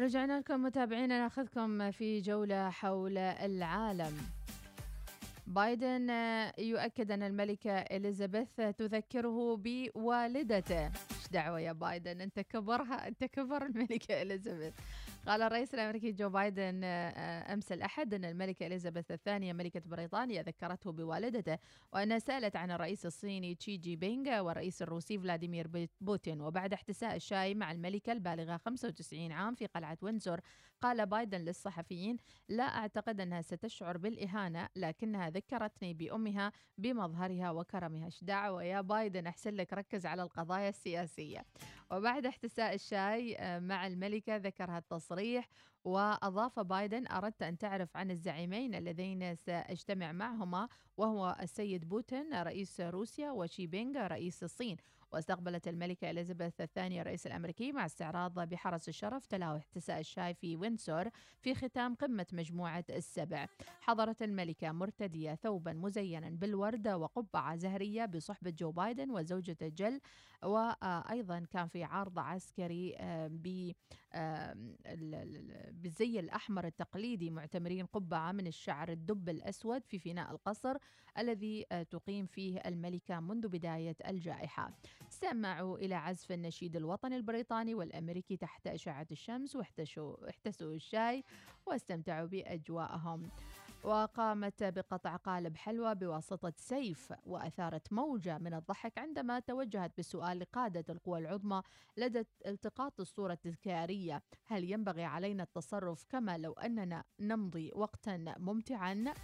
[0.04, 4.16] رجعنا لكم متابعينا ناخذكم في جولة حول العالم.
[5.46, 6.10] بايدن
[6.58, 10.84] يؤكد أن الملكة إليزابيث تذكره بوالدته.
[10.86, 14.74] إيش دعوة يا بايدن؟ أنت كبرها أنت كبر الملكة إليزابيث.
[15.26, 20.92] قال الرئيس الأمريكي جو بايدن آه، أمس الأحد أن الملكة إليزابيث الثانية ملكة بريطانيا ذكرته
[20.92, 21.58] بوالدته
[21.92, 27.54] وأنها سألت عن الرئيس الصيني شي جين بينغ والرئيس الروسي فلاديمير بوتين وبعد احتساء الشاي
[27.54, 30.40] مع الملكة البالغة 95 عام في قلعة وينزور
[30.84, 32.16] قال بايدن للصحفيين
[32.48, 38.08] لا أعتقد أنها ستشعر بالإهانة لكنها ذكرتني بأمها بمظهرها وكرمها.
[38.22, 41.44] دعوة يا بايدن؟ أحسن لك ركز على القضايا السياسية.
[41.90, 45.48] وبعد احتساء الشاي آه، مع الملكة ذكر هالتصريح
[45.84, 53.30] وأضاف بايدن أردت أن تعرف عن الزعيمين اللذين سأجتمع معهما وهو السيد بوتين رئيس روسيا
[53.30, 54.76] وشي بينغ رئيس الصين.
[55.12, 61.08] واستقبلت الملكة إليزابيث الثانية الرئيس الأمريكي مع استعراض بحرس الشرف تلاوة احتساء الشاي في وينسور
[61.40, 63.46] في ختام قمة مجموعة السبع.
[63.80, 70.00] حضرت الملكة مرتدية ثوبا مزينا بالورد وقبعة زهرية بصحبة جو بايدن وزوجته جل
[70.42, 73.74] وأيضا كان في عرض عسكري آه، ال-
[75.72, 80.76] بالزي الأحمر التقليدي معتمرين قبعة من الشعر الدب الأسود في فناء القصر
[81.18, 84.70] الذي آه، تقيم فيه الملكة منذ بداية الجائحة.
[85.08, 91.24] استمعوا إلى عزف النشيد الوطني البريطاني والأمريكي تحت أشعة الشمس واحتشوا احتسوا الشاي
[91.66, 93.30] واستمتعوا بأجواءهم.
[93.84, 101.18] وقامت بقطع قالب حلوى بواسطة سيف وأثارت موجة من الضحك عندما توجهت بالسؤال لقادة القوى
[101.18, 101.62] العظمى
[101.96, 104.22] لدى التقاط الصورة التذكارية.
[104.46, 109.14] هل ينبغي علينا التصرف كما لو أننا نمضي وقتا ممتعا؟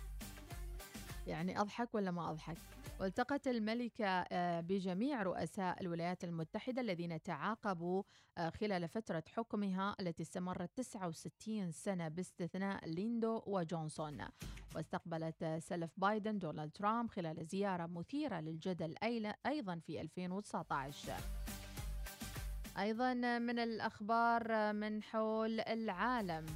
[1.27, 2.57] يعني أضحك ولا ما أضحك؟
[3.01, 8.03] والتقت الملكة آه، بجميع رؤساء الولايات المتحدة الذين تعاقبوا
[8.39, 14.25] آه، خلال فترة حكمها التي استمرت 69 سنة باستثناء ليندو وجونسون.
[14.75, 18.95] واستقبلت آه، سلف بايدن دونالد ترامب خلال زيارة مثيرة للجدل
[19.47, 21.13] أيضا في 2019
[22.79, 26.47] أيضا من الأخبار من حول العالم.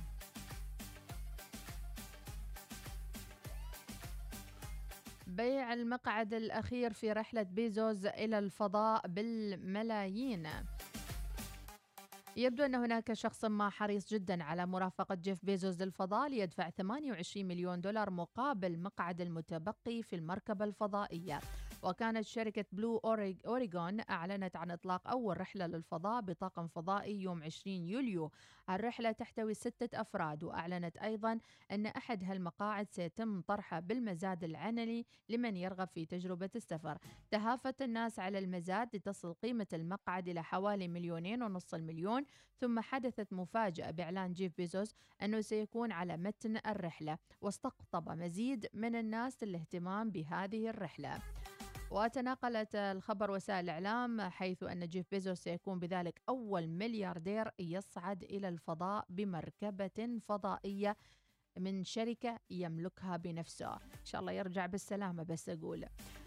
[5.36, 10.48] بيع المقعد الأخير في رحلة بيزوس إلى الفضاء بالملايين.
[12.36, 17.80] يبدو أن هناك شخص ما حريص جدا على مرافقة جيف بيزوس للفضاء ليدفع 28 مليون
[17.80, 21.40] دولار مقابل مقعد المتبقي في المركبة الفضائية.
[21.84, 27.86] وكانت شركة Blue Orig- Origin أعلنت عن إطلاق أول رحلة للفضاء بطاقم فضائي يوم 20
[27.88, 28.30] يوليو.
[28.70, 31.38] الرحلة تحتوي ستة أفراد وأعلنت أيضا
[31.70, 36.98] أن أحد هالمقاعد سيتم طرحه بالمزاد العنلي لمن يرغب في تجربة السفر.
[37.30, 42.24] تهافت الناس على المزاد لتصل قيمة المقعد إلى حوالي مليونين ونص المليون
[42.60, 47.18] ثم حدثت مفاجأة بإعلان جيف بيزوس أنه سيكون على متن الرحلة.
[47.40, 51.18] واستقطب مزيد من الناس الاهتمام بهذه الرحلة.
[51.94, 59.04] وتناقلت الخبر وسائل الإعلام حيث أن جيف بيزوس سيكون بذلك أول ملياردير يصعد إلى الفضاء
[59.08, 60.96] بمركبة فضائية
[61.58, 63.74] من شركة يملكها بنفسه.
[63.74, 65.86] إن شاء الله يرجع بالسلامة بس أقول.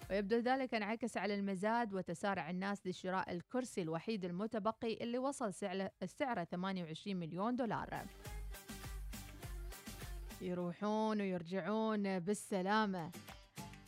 [0.09, 6.43] ويبدو ذلك انعكس على المزاد وتسارع الناس لشراء الكرسي الوحيد المتبقي اللي وصل سعره سعره
[6.43, 8.05] 28 مليون دولار.
[10.41, 13.11] يروحون ويرجعون بالسلامة.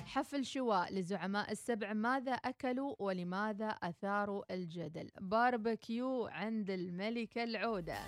[0.10, 5.12] حفل شواء لزعماء السبع ماذا أكلوا ولماذا أثاروا الجدل.
[5.22, 8.00] باربكيو عند الملكة العودة.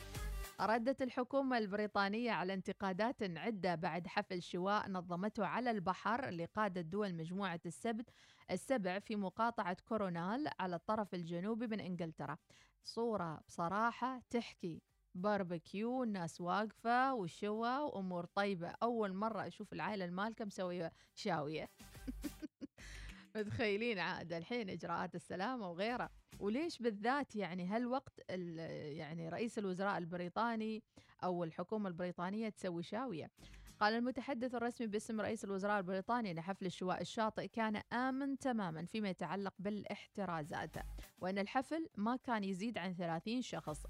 [0.62, 7.60] ردت الحكومة البريطانية على انتقادات عدة بعد حفل شواء نظمته على البحر لقادة دول مجموعة
[7.66, 8.10] السبت
[8.52, 12.38] السبع في مقاطعة كورونال على الطرف الجنوبي من إنجلترا.
[12.84, 14.82] صورة بصراحة تحكي
[15.16, 18.74] باربكيو الناس واقفة وشوا وأمور طيبة.
[18.84, 21.70] أول مرة أشوف العائلة المالكة مسوية شاوية.
[23.36, 26.10] متخيلين عاد الحين إجراءات السلامة وغيرها.
[26.40, 30.84] وليش بالذات يعني هالوقت ال- يعني رئيس الوزراء البريطاني
[31.24, 33.32] أو الحكومة البريطانية تسوي شاوية؟
[33.80, 39.10] قال المتحدث الرسمي باسم رئيس الوزراء البريطاني أن حفل الشواء الشاطئ كان آمن تماما فيما
[39.10, 40.76] يتعلق بالاحترازات
[41.20, 43.84] وأن الحفل ما كان يزيد عن 30 شخص.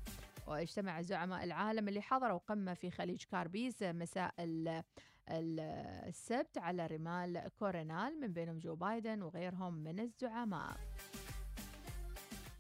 [0.48, 4.84] واجتمع زعماء العالم اللي حضروا قمة في خليج كاربيس مساء ال-
[5.30, 5.60] ال-
[6.08, 10.78] السبت على رمال كورنوال من بينهم جو بايدن وغيرهم من الزعماء.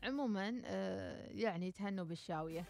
[0.03, 2.65] عموما آه، يعني تهنوا بالشواية.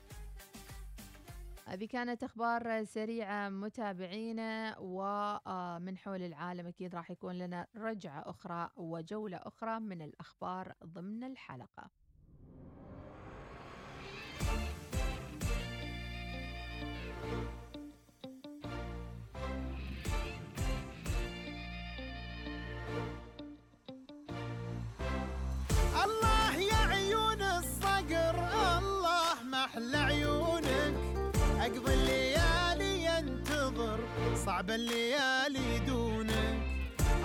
[1.65, 9.37] هذه كانت أخبار سريعة متابعينا ومن حول العالم أكيد راح يكون لنا رجعة أخرى وجولة
[9.37, 11.89] أخرى من الأخبار ضمن الحلقة.
[31.71, 33.99] اقضي الليالي ينتظر
[34.45, 36.59] صعب الليالي دونك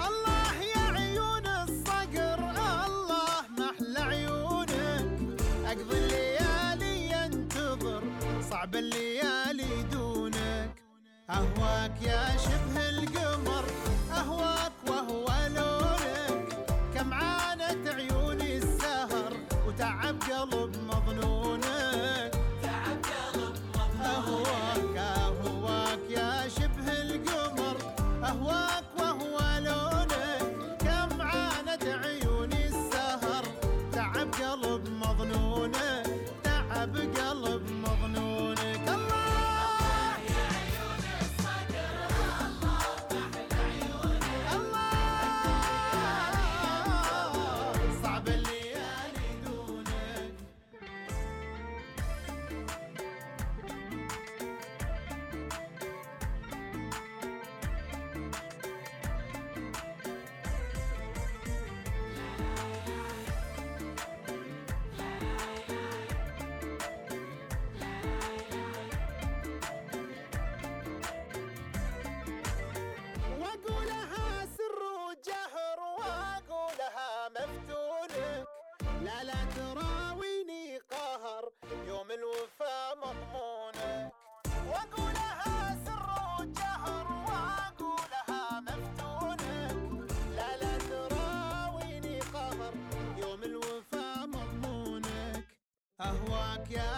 [0.09, 2.40] الله يا عيون الصقر
[2.86, 5.07] الله محلى عيونك
[5.66, 8.03] اقضي الليالي ينتظر
[8.51, 10.74] صعب الليالي دونك
[11.30, 13.64] أهواك يا شبه القمر.
[79.07, 81.45] لا لا تراويني قهر
[81.89, 84.13] يوم الوفا مضمونك
[84.71, 86.07] وأقولها سر
[86.41, 92.73] وجهر وأقولها مفتونك لا لا تراويني قهر
[93.23, 95.45] يوم الوفا مضمونك.
[96.01, 96.95] أهواك يا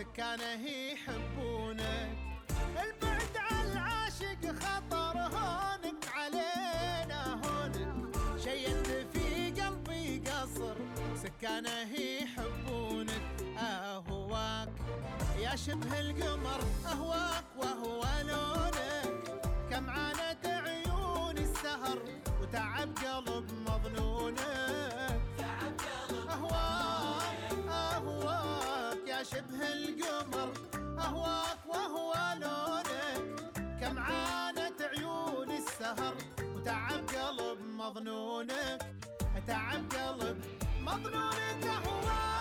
[0.00, 2.16] وسكانه يحبونك
[2.82, 8.16] البعد على العاشق خطر هونك علينا هونك.
[8.44, 10.74] شيدت في قلبي قصر
[11.22, 13.22] سكانه يحبونك
[13.58, 14.68] أهواك
[15.38, 19.42] يا شبه القمر أهواك وهو لونك.
[19.70, 21.98] كم عانت عيون السهر
[22.42, 24.99] وتعب قلب مظنونك.
[29.30, 30.52] شبه القمر
[30.98, 32.90] أهواك وهو لونك.
[33.80, 36.14] كم عانت عيون السهر
[36.54, 38.80] وتعب قلب مظنونك.
[39.46, 40.44] تعب قلب
[40.80, 42.39] مظنونك أهواك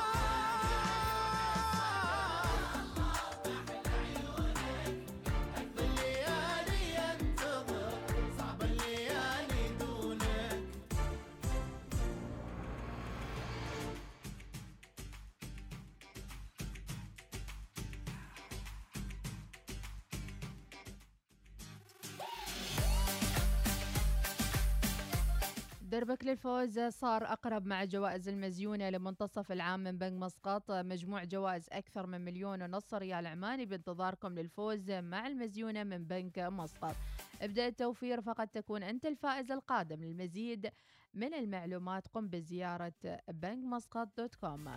[25.91, 30.71] دربك للفوز صار أقرب مع جوائز المزيونة لمنتصف العام من بنك مسقط.
[30.71, 36.95] مجموع جوائز أكثر من مليون ونص ريال عماني بانتظاركم للفوز مع المزيونة من بنك مسقط.
[37.41, 40.69] ابدأ التوفير فقد تكون أنت الفائز القادم للمزيد
[41.13, 42.07] من المعلومات.
[42.07, 42.93] قم بزيارة
[43.27, 44.70] بنك مسقط dot com.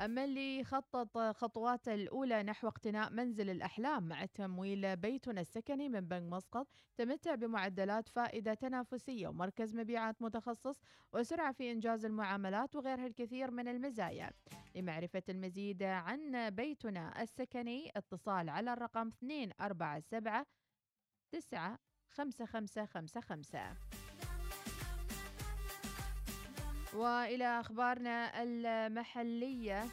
[0.00, 6.32] أما اللي خطط خطواته الأولى نحو اقتناء منزل الأحلام مع تمويل بيتنا السكني من بنك
[6.32, 10.80] مسقط تمتع بمعدلات فائدة تنافسية ومركز مبيعات متخصص
[11.12, 14.30] وسرعة في إنجاز المعاملات وغيرها الكثير من المزايا.
[14.74, 20.44] لمعرفة المزيد عن بيتنا السكني اتصال على الرقم 247
[21.32, 21.78] 9
[22.08, 24.03] 5555
[26.94, 29.84] وإلى أخبارنا المحلية.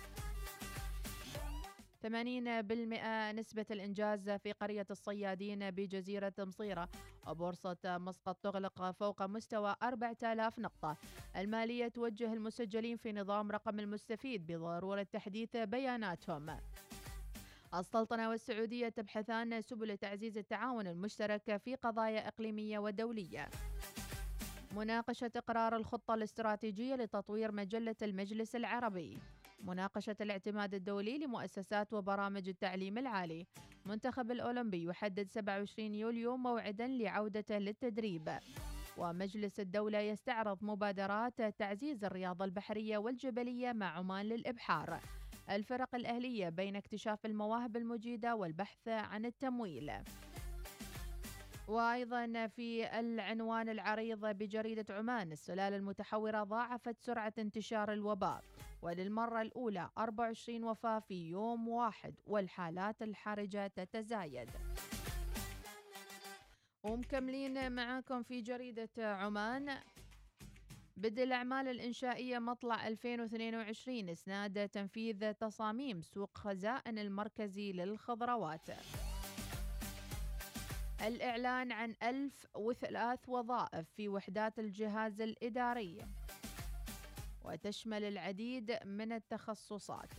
[2.01, 6.89] 80% نسبة الإنجاز في قرية الصيادين بجزيرة مصيرة.
[7.27, 10.97] وبورصة مسقط تغلق فوق مستوى 4000 نقطة.
[11.35, 16.57] المالية توجه المسجلين في نظام رقم المستفيد بضرورة تحديث بياناتهم.
[17.73, 23.49] السلطنة والسعودية تبحثان سبل تعزيز التعاون المشترك في قضايا إقليمية ودولية.
[24.75, 29.17] مناقشة إقرار الخطة الاستراتيجية لتطوير مجلة المجلس العربي.
[29.63, 33.45] مناقشة الاعتماد الدولي لمؤسسات وبرامج التعليم العالي.
[33.85, 38.37] منتخب الأولمبي يحدد 27 يوليو موعدا لعودته للتدريب.
[38.97, 44.99] ومجلس الدولة يستعرض مبادرات تعزيز الرياضة البحرية والجبلية مع عمان للإبحار.
[45.49, 49.91] الفرق الأهلية بين اكتشاف المواهب المجيدة والبحث عن التمويل.
[51.71, 58.43] وأيضا في العنوان العريض بجريدة عمان السلالة المتحورة ضاعفت سرعة انتشار الوباء.
[58.81, 64.49] وللمرة الأولى 24 وفاة في يوم واحد والحالات الحرجة تتزايد.
[66.83, 69.77] ومكملين معاكم في جريدة عمان.
[70.97, 78.69] بدء الأعمال الإنشائية مطلع 2022 إسناد تنفيذ تصاميم سوق خزائن المركزي للخضروات.
[81.07, 85.97] الإعلان عن 1003 وظائف في وحدات الجهاز الإداري.
[87.45, 90.11] وتشمل العديد من التخصصات.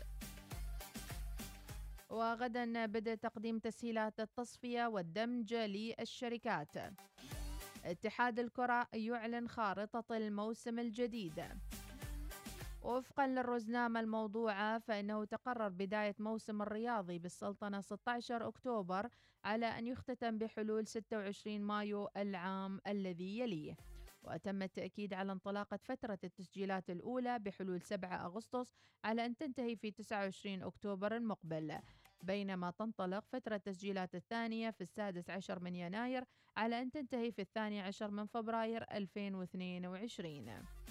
[2.10, 6.74] وغدا بدء تقديم تسهيلات التصفية والدمج للشركات.
[7.84, 11.44] اتحاد الكرة يعلن خارطة الموسم الجديد.
[12.82, 19.08] وفقا للرزنامة الموضوعة فإنه تقرر بداية موسم الرياضي بالسلطنة 16 أكتوبر
[19.44, 23.76] على أن يختتم بحلول 26 مايو العام الذي يليه.
[24.22, 28.74] وتم التأكيد على انطلاقة فترة التسجيلات الأولى بحلول 7 أغسطس
[29.04, 31.78] على أن تنتهي في 29 أكتوبر المقبل.
[32.22, 36.24] بينما تنطلق فترة التسجيلات الثانية في السادس عشر من يناير
[36.56, 40.81] على أن تنتهي في الثاني عشر من فبراير 2022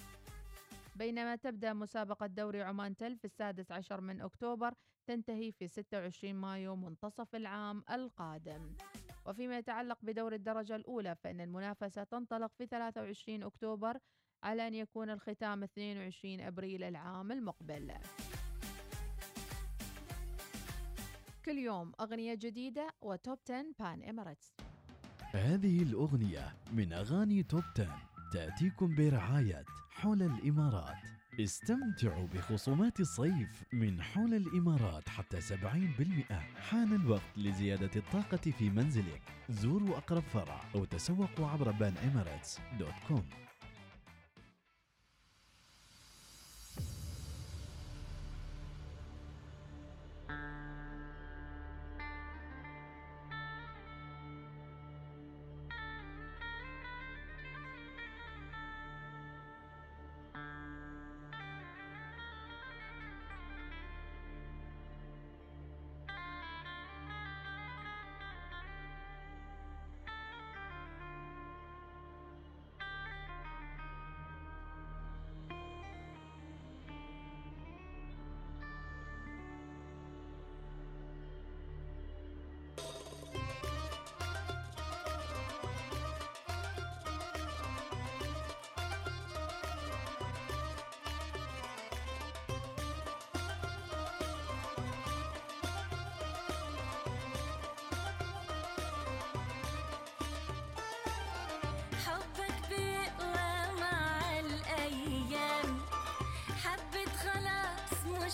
[1.02, 4.74] بينما تبدأ مسابقة دوري عمان تل في السادس عشر من أكتوبر
[5.06, 8.76] تنتهي في 26 مايو منتصف العام القادم.
[9.26, 13.98] وفيما يتعلق بدور الدرجة الأولى فإن المنافسة تنطلق في 23 أكتوبر
[14.42, 17.92] على أن يكون الختام 22 أبريل العام المقبل.
[21.44, 24.54] كل يوم أغنية جديدة وتوب 10 بان إماراتس
[25.32, 27.98] هذه الأغنية من أغاني توب 10
[28.32, 29.64] تأتيكم برعاية
[30.02, 30.96] حول الإمارات.
[31.40, 36.34] استمتعوا بخصومات الصيف من حول الإمارات حتى 70%
[36.70, 39.22] حان الوقت لزيادة الطاقة في منزلك.
[39.48, 41.94] زوروا أقرب فرع أو تسوقوا عبر بان
[42.78, 43.24] دوت كوم.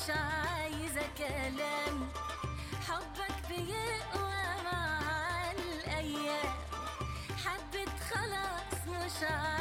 [0.09, 2.09] مش عايزة كلام.
[2.89, 6.55] حبك بيقوى مع الأيام.
[7.45, 9.58] حبت خلاص مش عايزة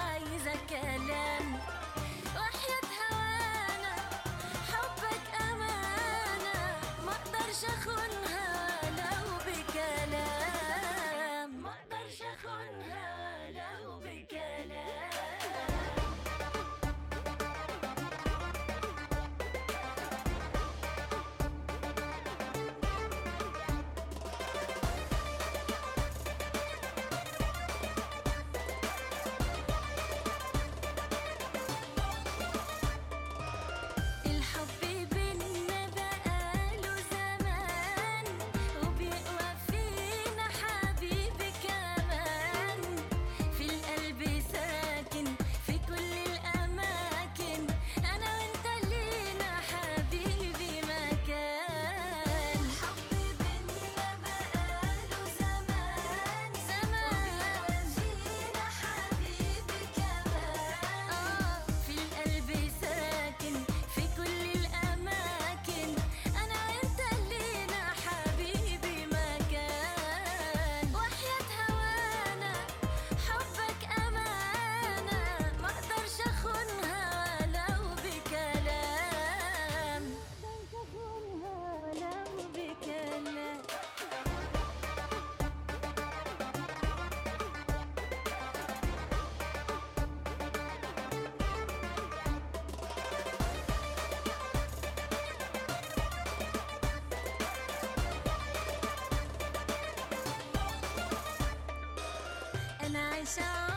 [103.28, 103.77] أنا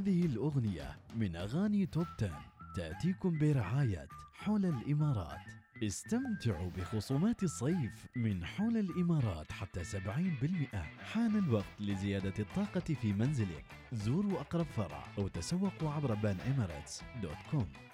[0.00, 2.44] هذه الأغنية من أغاني توب 10
[2.76, 5.38] تأتيكم برعاية حول الإمارات.
[5.82, 9.96] استمتعوا بخصومات الصيف من حول الإمارات حتى 70%
[11.12, 13.64] حان الوقت لزيادة الطاقة في منزلك.
[13.92, 16.36] زوروا أقرب فرع أو تسوقوا عبر بان
[17.22, 17.89] دوت كوم.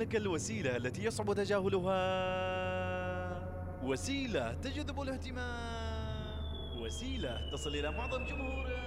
[0.00, 2.00] لك الوسيلة التي يصعب تجاهلها.
[3.84, 6.40] وسيلة تجذب الاهتمام.
[6.80, 8.79] وسيلة تصل إلى معظم جمهورك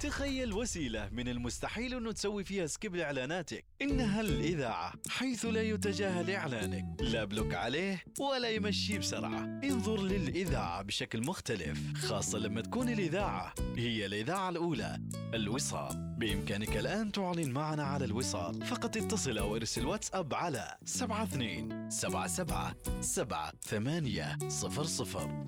[0.00, 6.84] تخيل وسيلة من المستحيل أنه تسوي فيها skip لإعلاناتك إنها الإذاعة حيث لا يتجاهل إعلانك.
[7.00, 9.60] لا block عليه ولا يمشي بسرعة.
[9.64, 14.98] انظر للإذاعة بشكل مختلف خاصة لما تكون الإذاعة هي الإذاعة الأولى.
[15.34, 16.14] الوصال.
[16.18, 18.66] بإمكانك الآن تعلن معنا على الوصال.
[18.66, 25.46] فقط اتصل أو ارسل واتساب على 72 77 7 8 00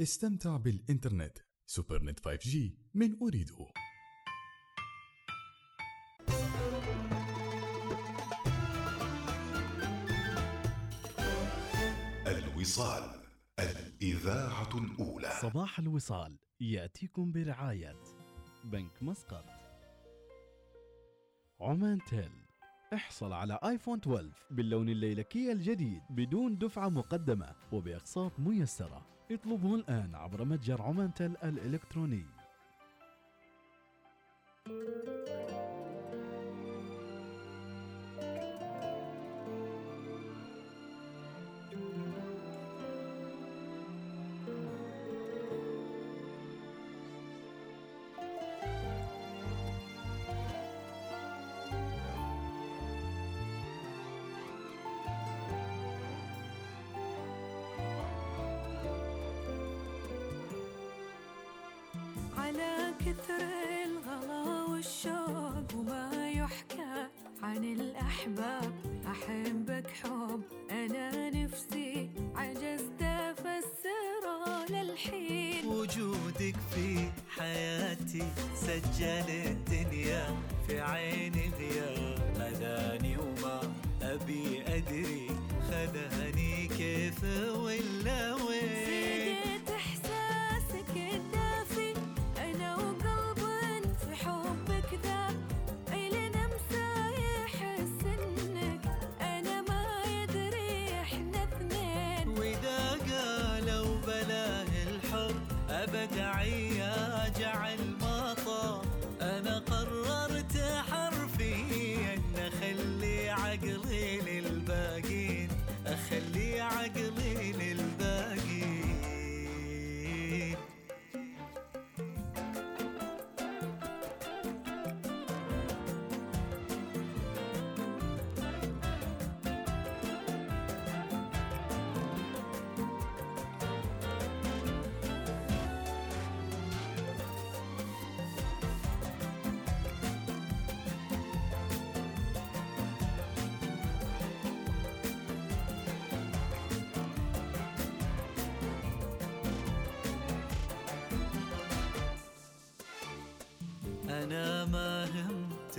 [0.00, 1.38] استمتع بالإنترنت.
[1.70, 2.56] سوبر نت 5G
[2.94, 3.66] من أريدو
[12.26, 13.20] الوصال
[13.58, 15.30] الإذاعة الأولى.
[15.42, 17.96] صباح الوصال يأتيكم برعاية
[18.64, 19.44] بنك مسقط.
[21.60, 22.32] عمان تيل
[22.94, 29.19] احصل على آيفون 12 باللون الليلكي الجديد بدون دفعة مقدمة وبأقساط ميسرة.
[29.30, 31.10] اطلبه الآن عبر متجر عمان
[31.44, 32.24] الإلكتروني.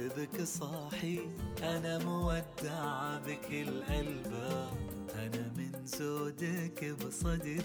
[0.07, 1.19] بك صاحي
[1.63, 4.77] أنا مودع بكل الألباب.
[5.15, 7.60] أنا من زودك بصدري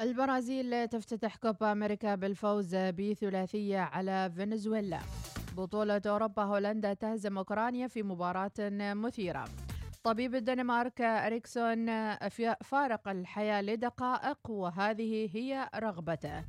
[0.00, 4.98] البرازيل تفتتح كوبا أمريكا بالفوز بثلاثية على فنزويلا.
[5.56, 8.52] بطولة أوروبا هولندا تهزم أوكرانيا في مباراة
[8.94, 9.44] مثيرة.
[10.04, 11.86] طبيب الدنمارك أريكسون
[12.64, 16.44] فارق الحياة لدقائق وهذه هي رغبته.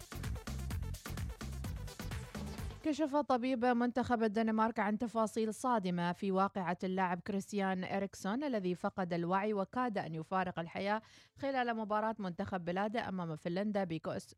[2.88, 9.54] كشف طبيب منتخب الدنمارك عن تفاصيل صادمة في واقعة اللاعب كريستيان إريكسون الذي فقد الوعي
[9.54, 11.02] وكاد أن يفارق الحياة
[11.38, 13.84] خلال مباراة منتخب بلاده أمام فنلندا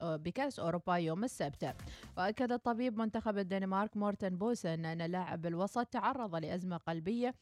[0.02, 1.76] بكأس, أوروبا يوم السبت.
[2.18, 7.36] وأكد الطبيب منتخب الدنمارك مورتن بوسن أن لاعب الوسط تعرض لأزمة قلبية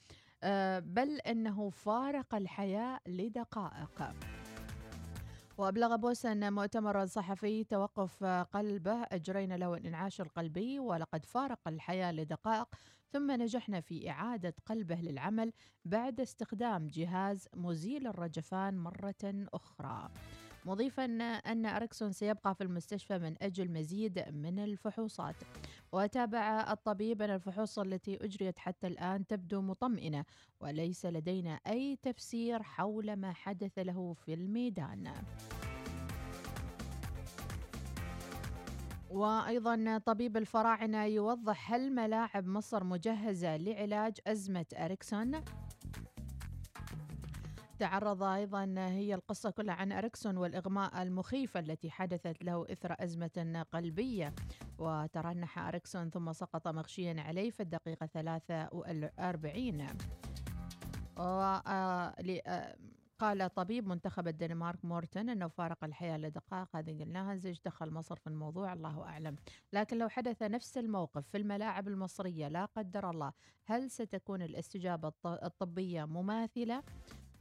[0.44, 4.14] آه، بل أنه فارق الحياة لدقائق.
[5.58, 12.68] وأبلغ بوسن مؤتمر صحفي توقف قلبه أجرينا له الإنعاش القلبي ولقد فارق الحياة لدقائق
[13.10, 15.54] ثم نجحنا في إعادة قلبه للعمل
[15.86, 20.10] بعد استخدام جهاز مزيل الرجفان مرة أخرى.
[20.68, 21.06] مضيفا
[21.52, 25.36] أن أريكسون سيبقى في المستشفى من أجل مزيد من الفحوصات.
[25.92, 30.26] وتابع الطبيب أن الفحوص التي أجريت حتى الآن تبدو مطمئنة
[30.60, 35.14] وليس لدينا أي تفسير حول ما حدث له في الميدان.
[39.10, 45.42] وأيضا طبيب الفراعنة يوضح هل ملاعب مصر مجهزة لعلاج أزمة أريكسون؟
[47.80, 54.34] تعرض أيضا هي القصة كلها عن أريكسون والإغماء المخيفة التي حدثت له إثر أزمة قلبية.
[54.80, 59.82] وترنح أريكسون ثم سقط مغشيا عليه في الدقيقة 43
[61.18, 62.14] و- آه،
[62.48, 62.76] آه،
[63.20, 67.36] قال طبيب منتخب الدنمارك مورتن أنه فارق الحياة لدقائق هذه قلناها.
[67.36, 69.36] زي إيش دخل مصر في الموضوع الله أعلم.
[69.74, 73.32] لكن لو حدث نفس الموقف في الملاعب المصرية لا قدر الله
[73.66, 76.84] هل ستكون الاستجابة الط- الطبية مماثلة؟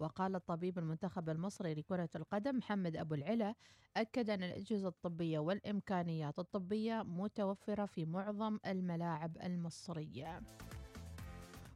[0.01, 3.55] وقال الطبيب المنتخب المصري لكرة القدم محمد أبو العلا
[3.97, 10.41] أكد أن الأجهزة الطبية والإمكانيات الطبية متوفرة في معظم الملاعب المصرية.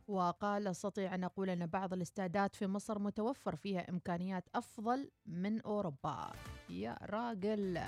[0.08, 6.32] وقال أستطيع أن أقول أن بعض الاستادات في مصر متوفر فيها إمكانيات أفضل من أوروبا.
[6.70, 7.80] يا راجل.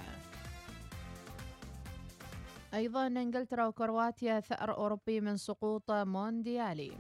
[2.74, 6.92] أيضا إنجلترا وكرواتيا ثأر أوروبي من سقوط مونديالي.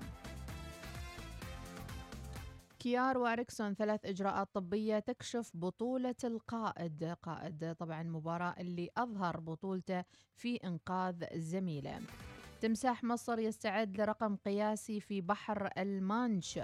[2.82, 7.04] كيار وأريكسون ثلاث إجراءات طبية تكشف بطولة القائد.
[7.22, 10.04] قائد طبعا المباراه اللي أظهر بطولته
[10.34, 12.00] في إنقاذ زميله.
[12.60, 16.60] تمساح مصر يستعد لرقم قياسي في بحر المانش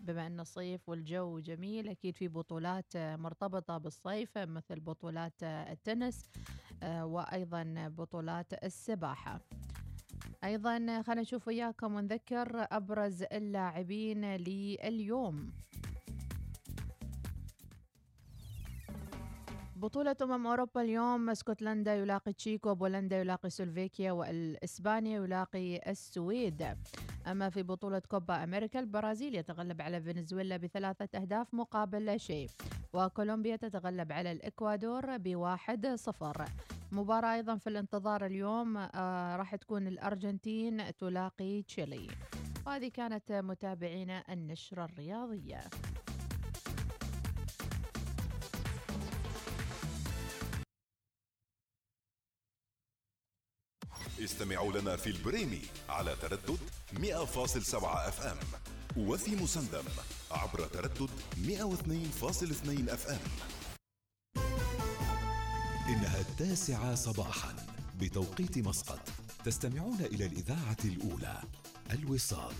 [0.00, 6.22] بما أن الصيف والجو جميل أكيد في بطولات مرتبطة بالصيف مثل بطولات التنس
[6.82, 9.40] آه، وأيضا بطولات السباحة.
[10.44, 15.52] أيضا خلينا نشوف وياكم ونذكر أبرز اللاعبين لليوم.
[19.76, 26.76] بطولة أمم أوروبا اليوم اسكتلندا يلاقي تشيكو بولندا يلاقي سلوفيكيا والإسبانيا يلاقي السويد.
[27.26, 32.50] أما في بطولة كوبا أمريكا البرازيل يتغلب على فنزويلا بثلاثة أهداف مقابل لا شيء
[32.92, 36.44] وكولومبيا تتغلب على الإكوادور بواحد صفر.
[36.92, 42.08] مباراة أيضا في الانتظار اليوم آه راح تكون الأرجنتين تلاقي تشيلي.
[42.66, 45.60] وهذه كانت متابعينا النشرة الرياضية.
[54.24, 56.58] استمعوا لنا في البريمي على تردد
[56.92, 58.38] 100.7 أف إم
[59.08, 59.84] وفي مسندم
[60.30, 61.10] عبر تردد
[61.46, 63.18] 102.2 أف إم.
[65.88, 67.56] إنها التاسعة صباحا
[68.00, 69.00] بتوقيت مسقط.
[69.44, 71.40] تستمعون إلى الإذاعة الأولى
[71.90, 72.54] الوصال.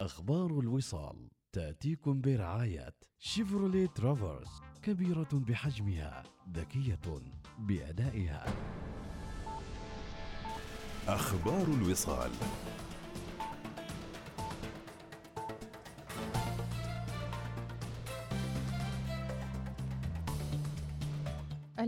[0.00, 7.22] أخبار الوصال تأتيكم برعاية شيفروليه ترافرس كبيرة بحجمها ذكية
[7.58, 8.46] بأدائها.
[11.08, 12.30] أخبار الوصال.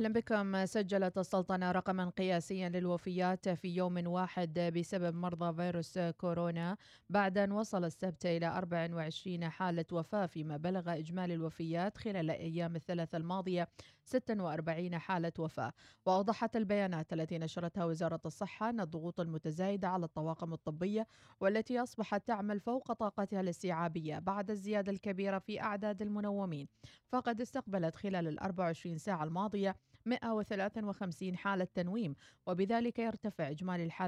[0.05, 0.67] أهلا بكم.
[0.67, 6.77] سجلت السلطنة رقما قياسيا للوفيات في يوم واحد بسبب مرضى فيروس كورونا.
[7.11, 13.15] بعد أن وصل السبت إلى 24 حالة وفاة فيما بلغ إجمالي الوفيات خلال الأيام الثلاث
[13.15, 13.69] الماضية
[14.05, 15.73] 46 حالة وفاة.
[16.07, 21.07] وأوضحت البيانات التي نشرتها وزارة الصحة أن الضغوط المتزايدة على الطواقم الطبية
[21.41, 26.69] والتي أصبحت تعمل فوق طاقتها الاستيعابية بعد الزيادة الكبيرة في أعداد المنومين.
[27.09, 29.77] فقد استقبلت خلال ال 24 ساعة الماضية
[30.07, 33.95] 153 حالة تنويم وبذلك يرتفع إجمالي الحالة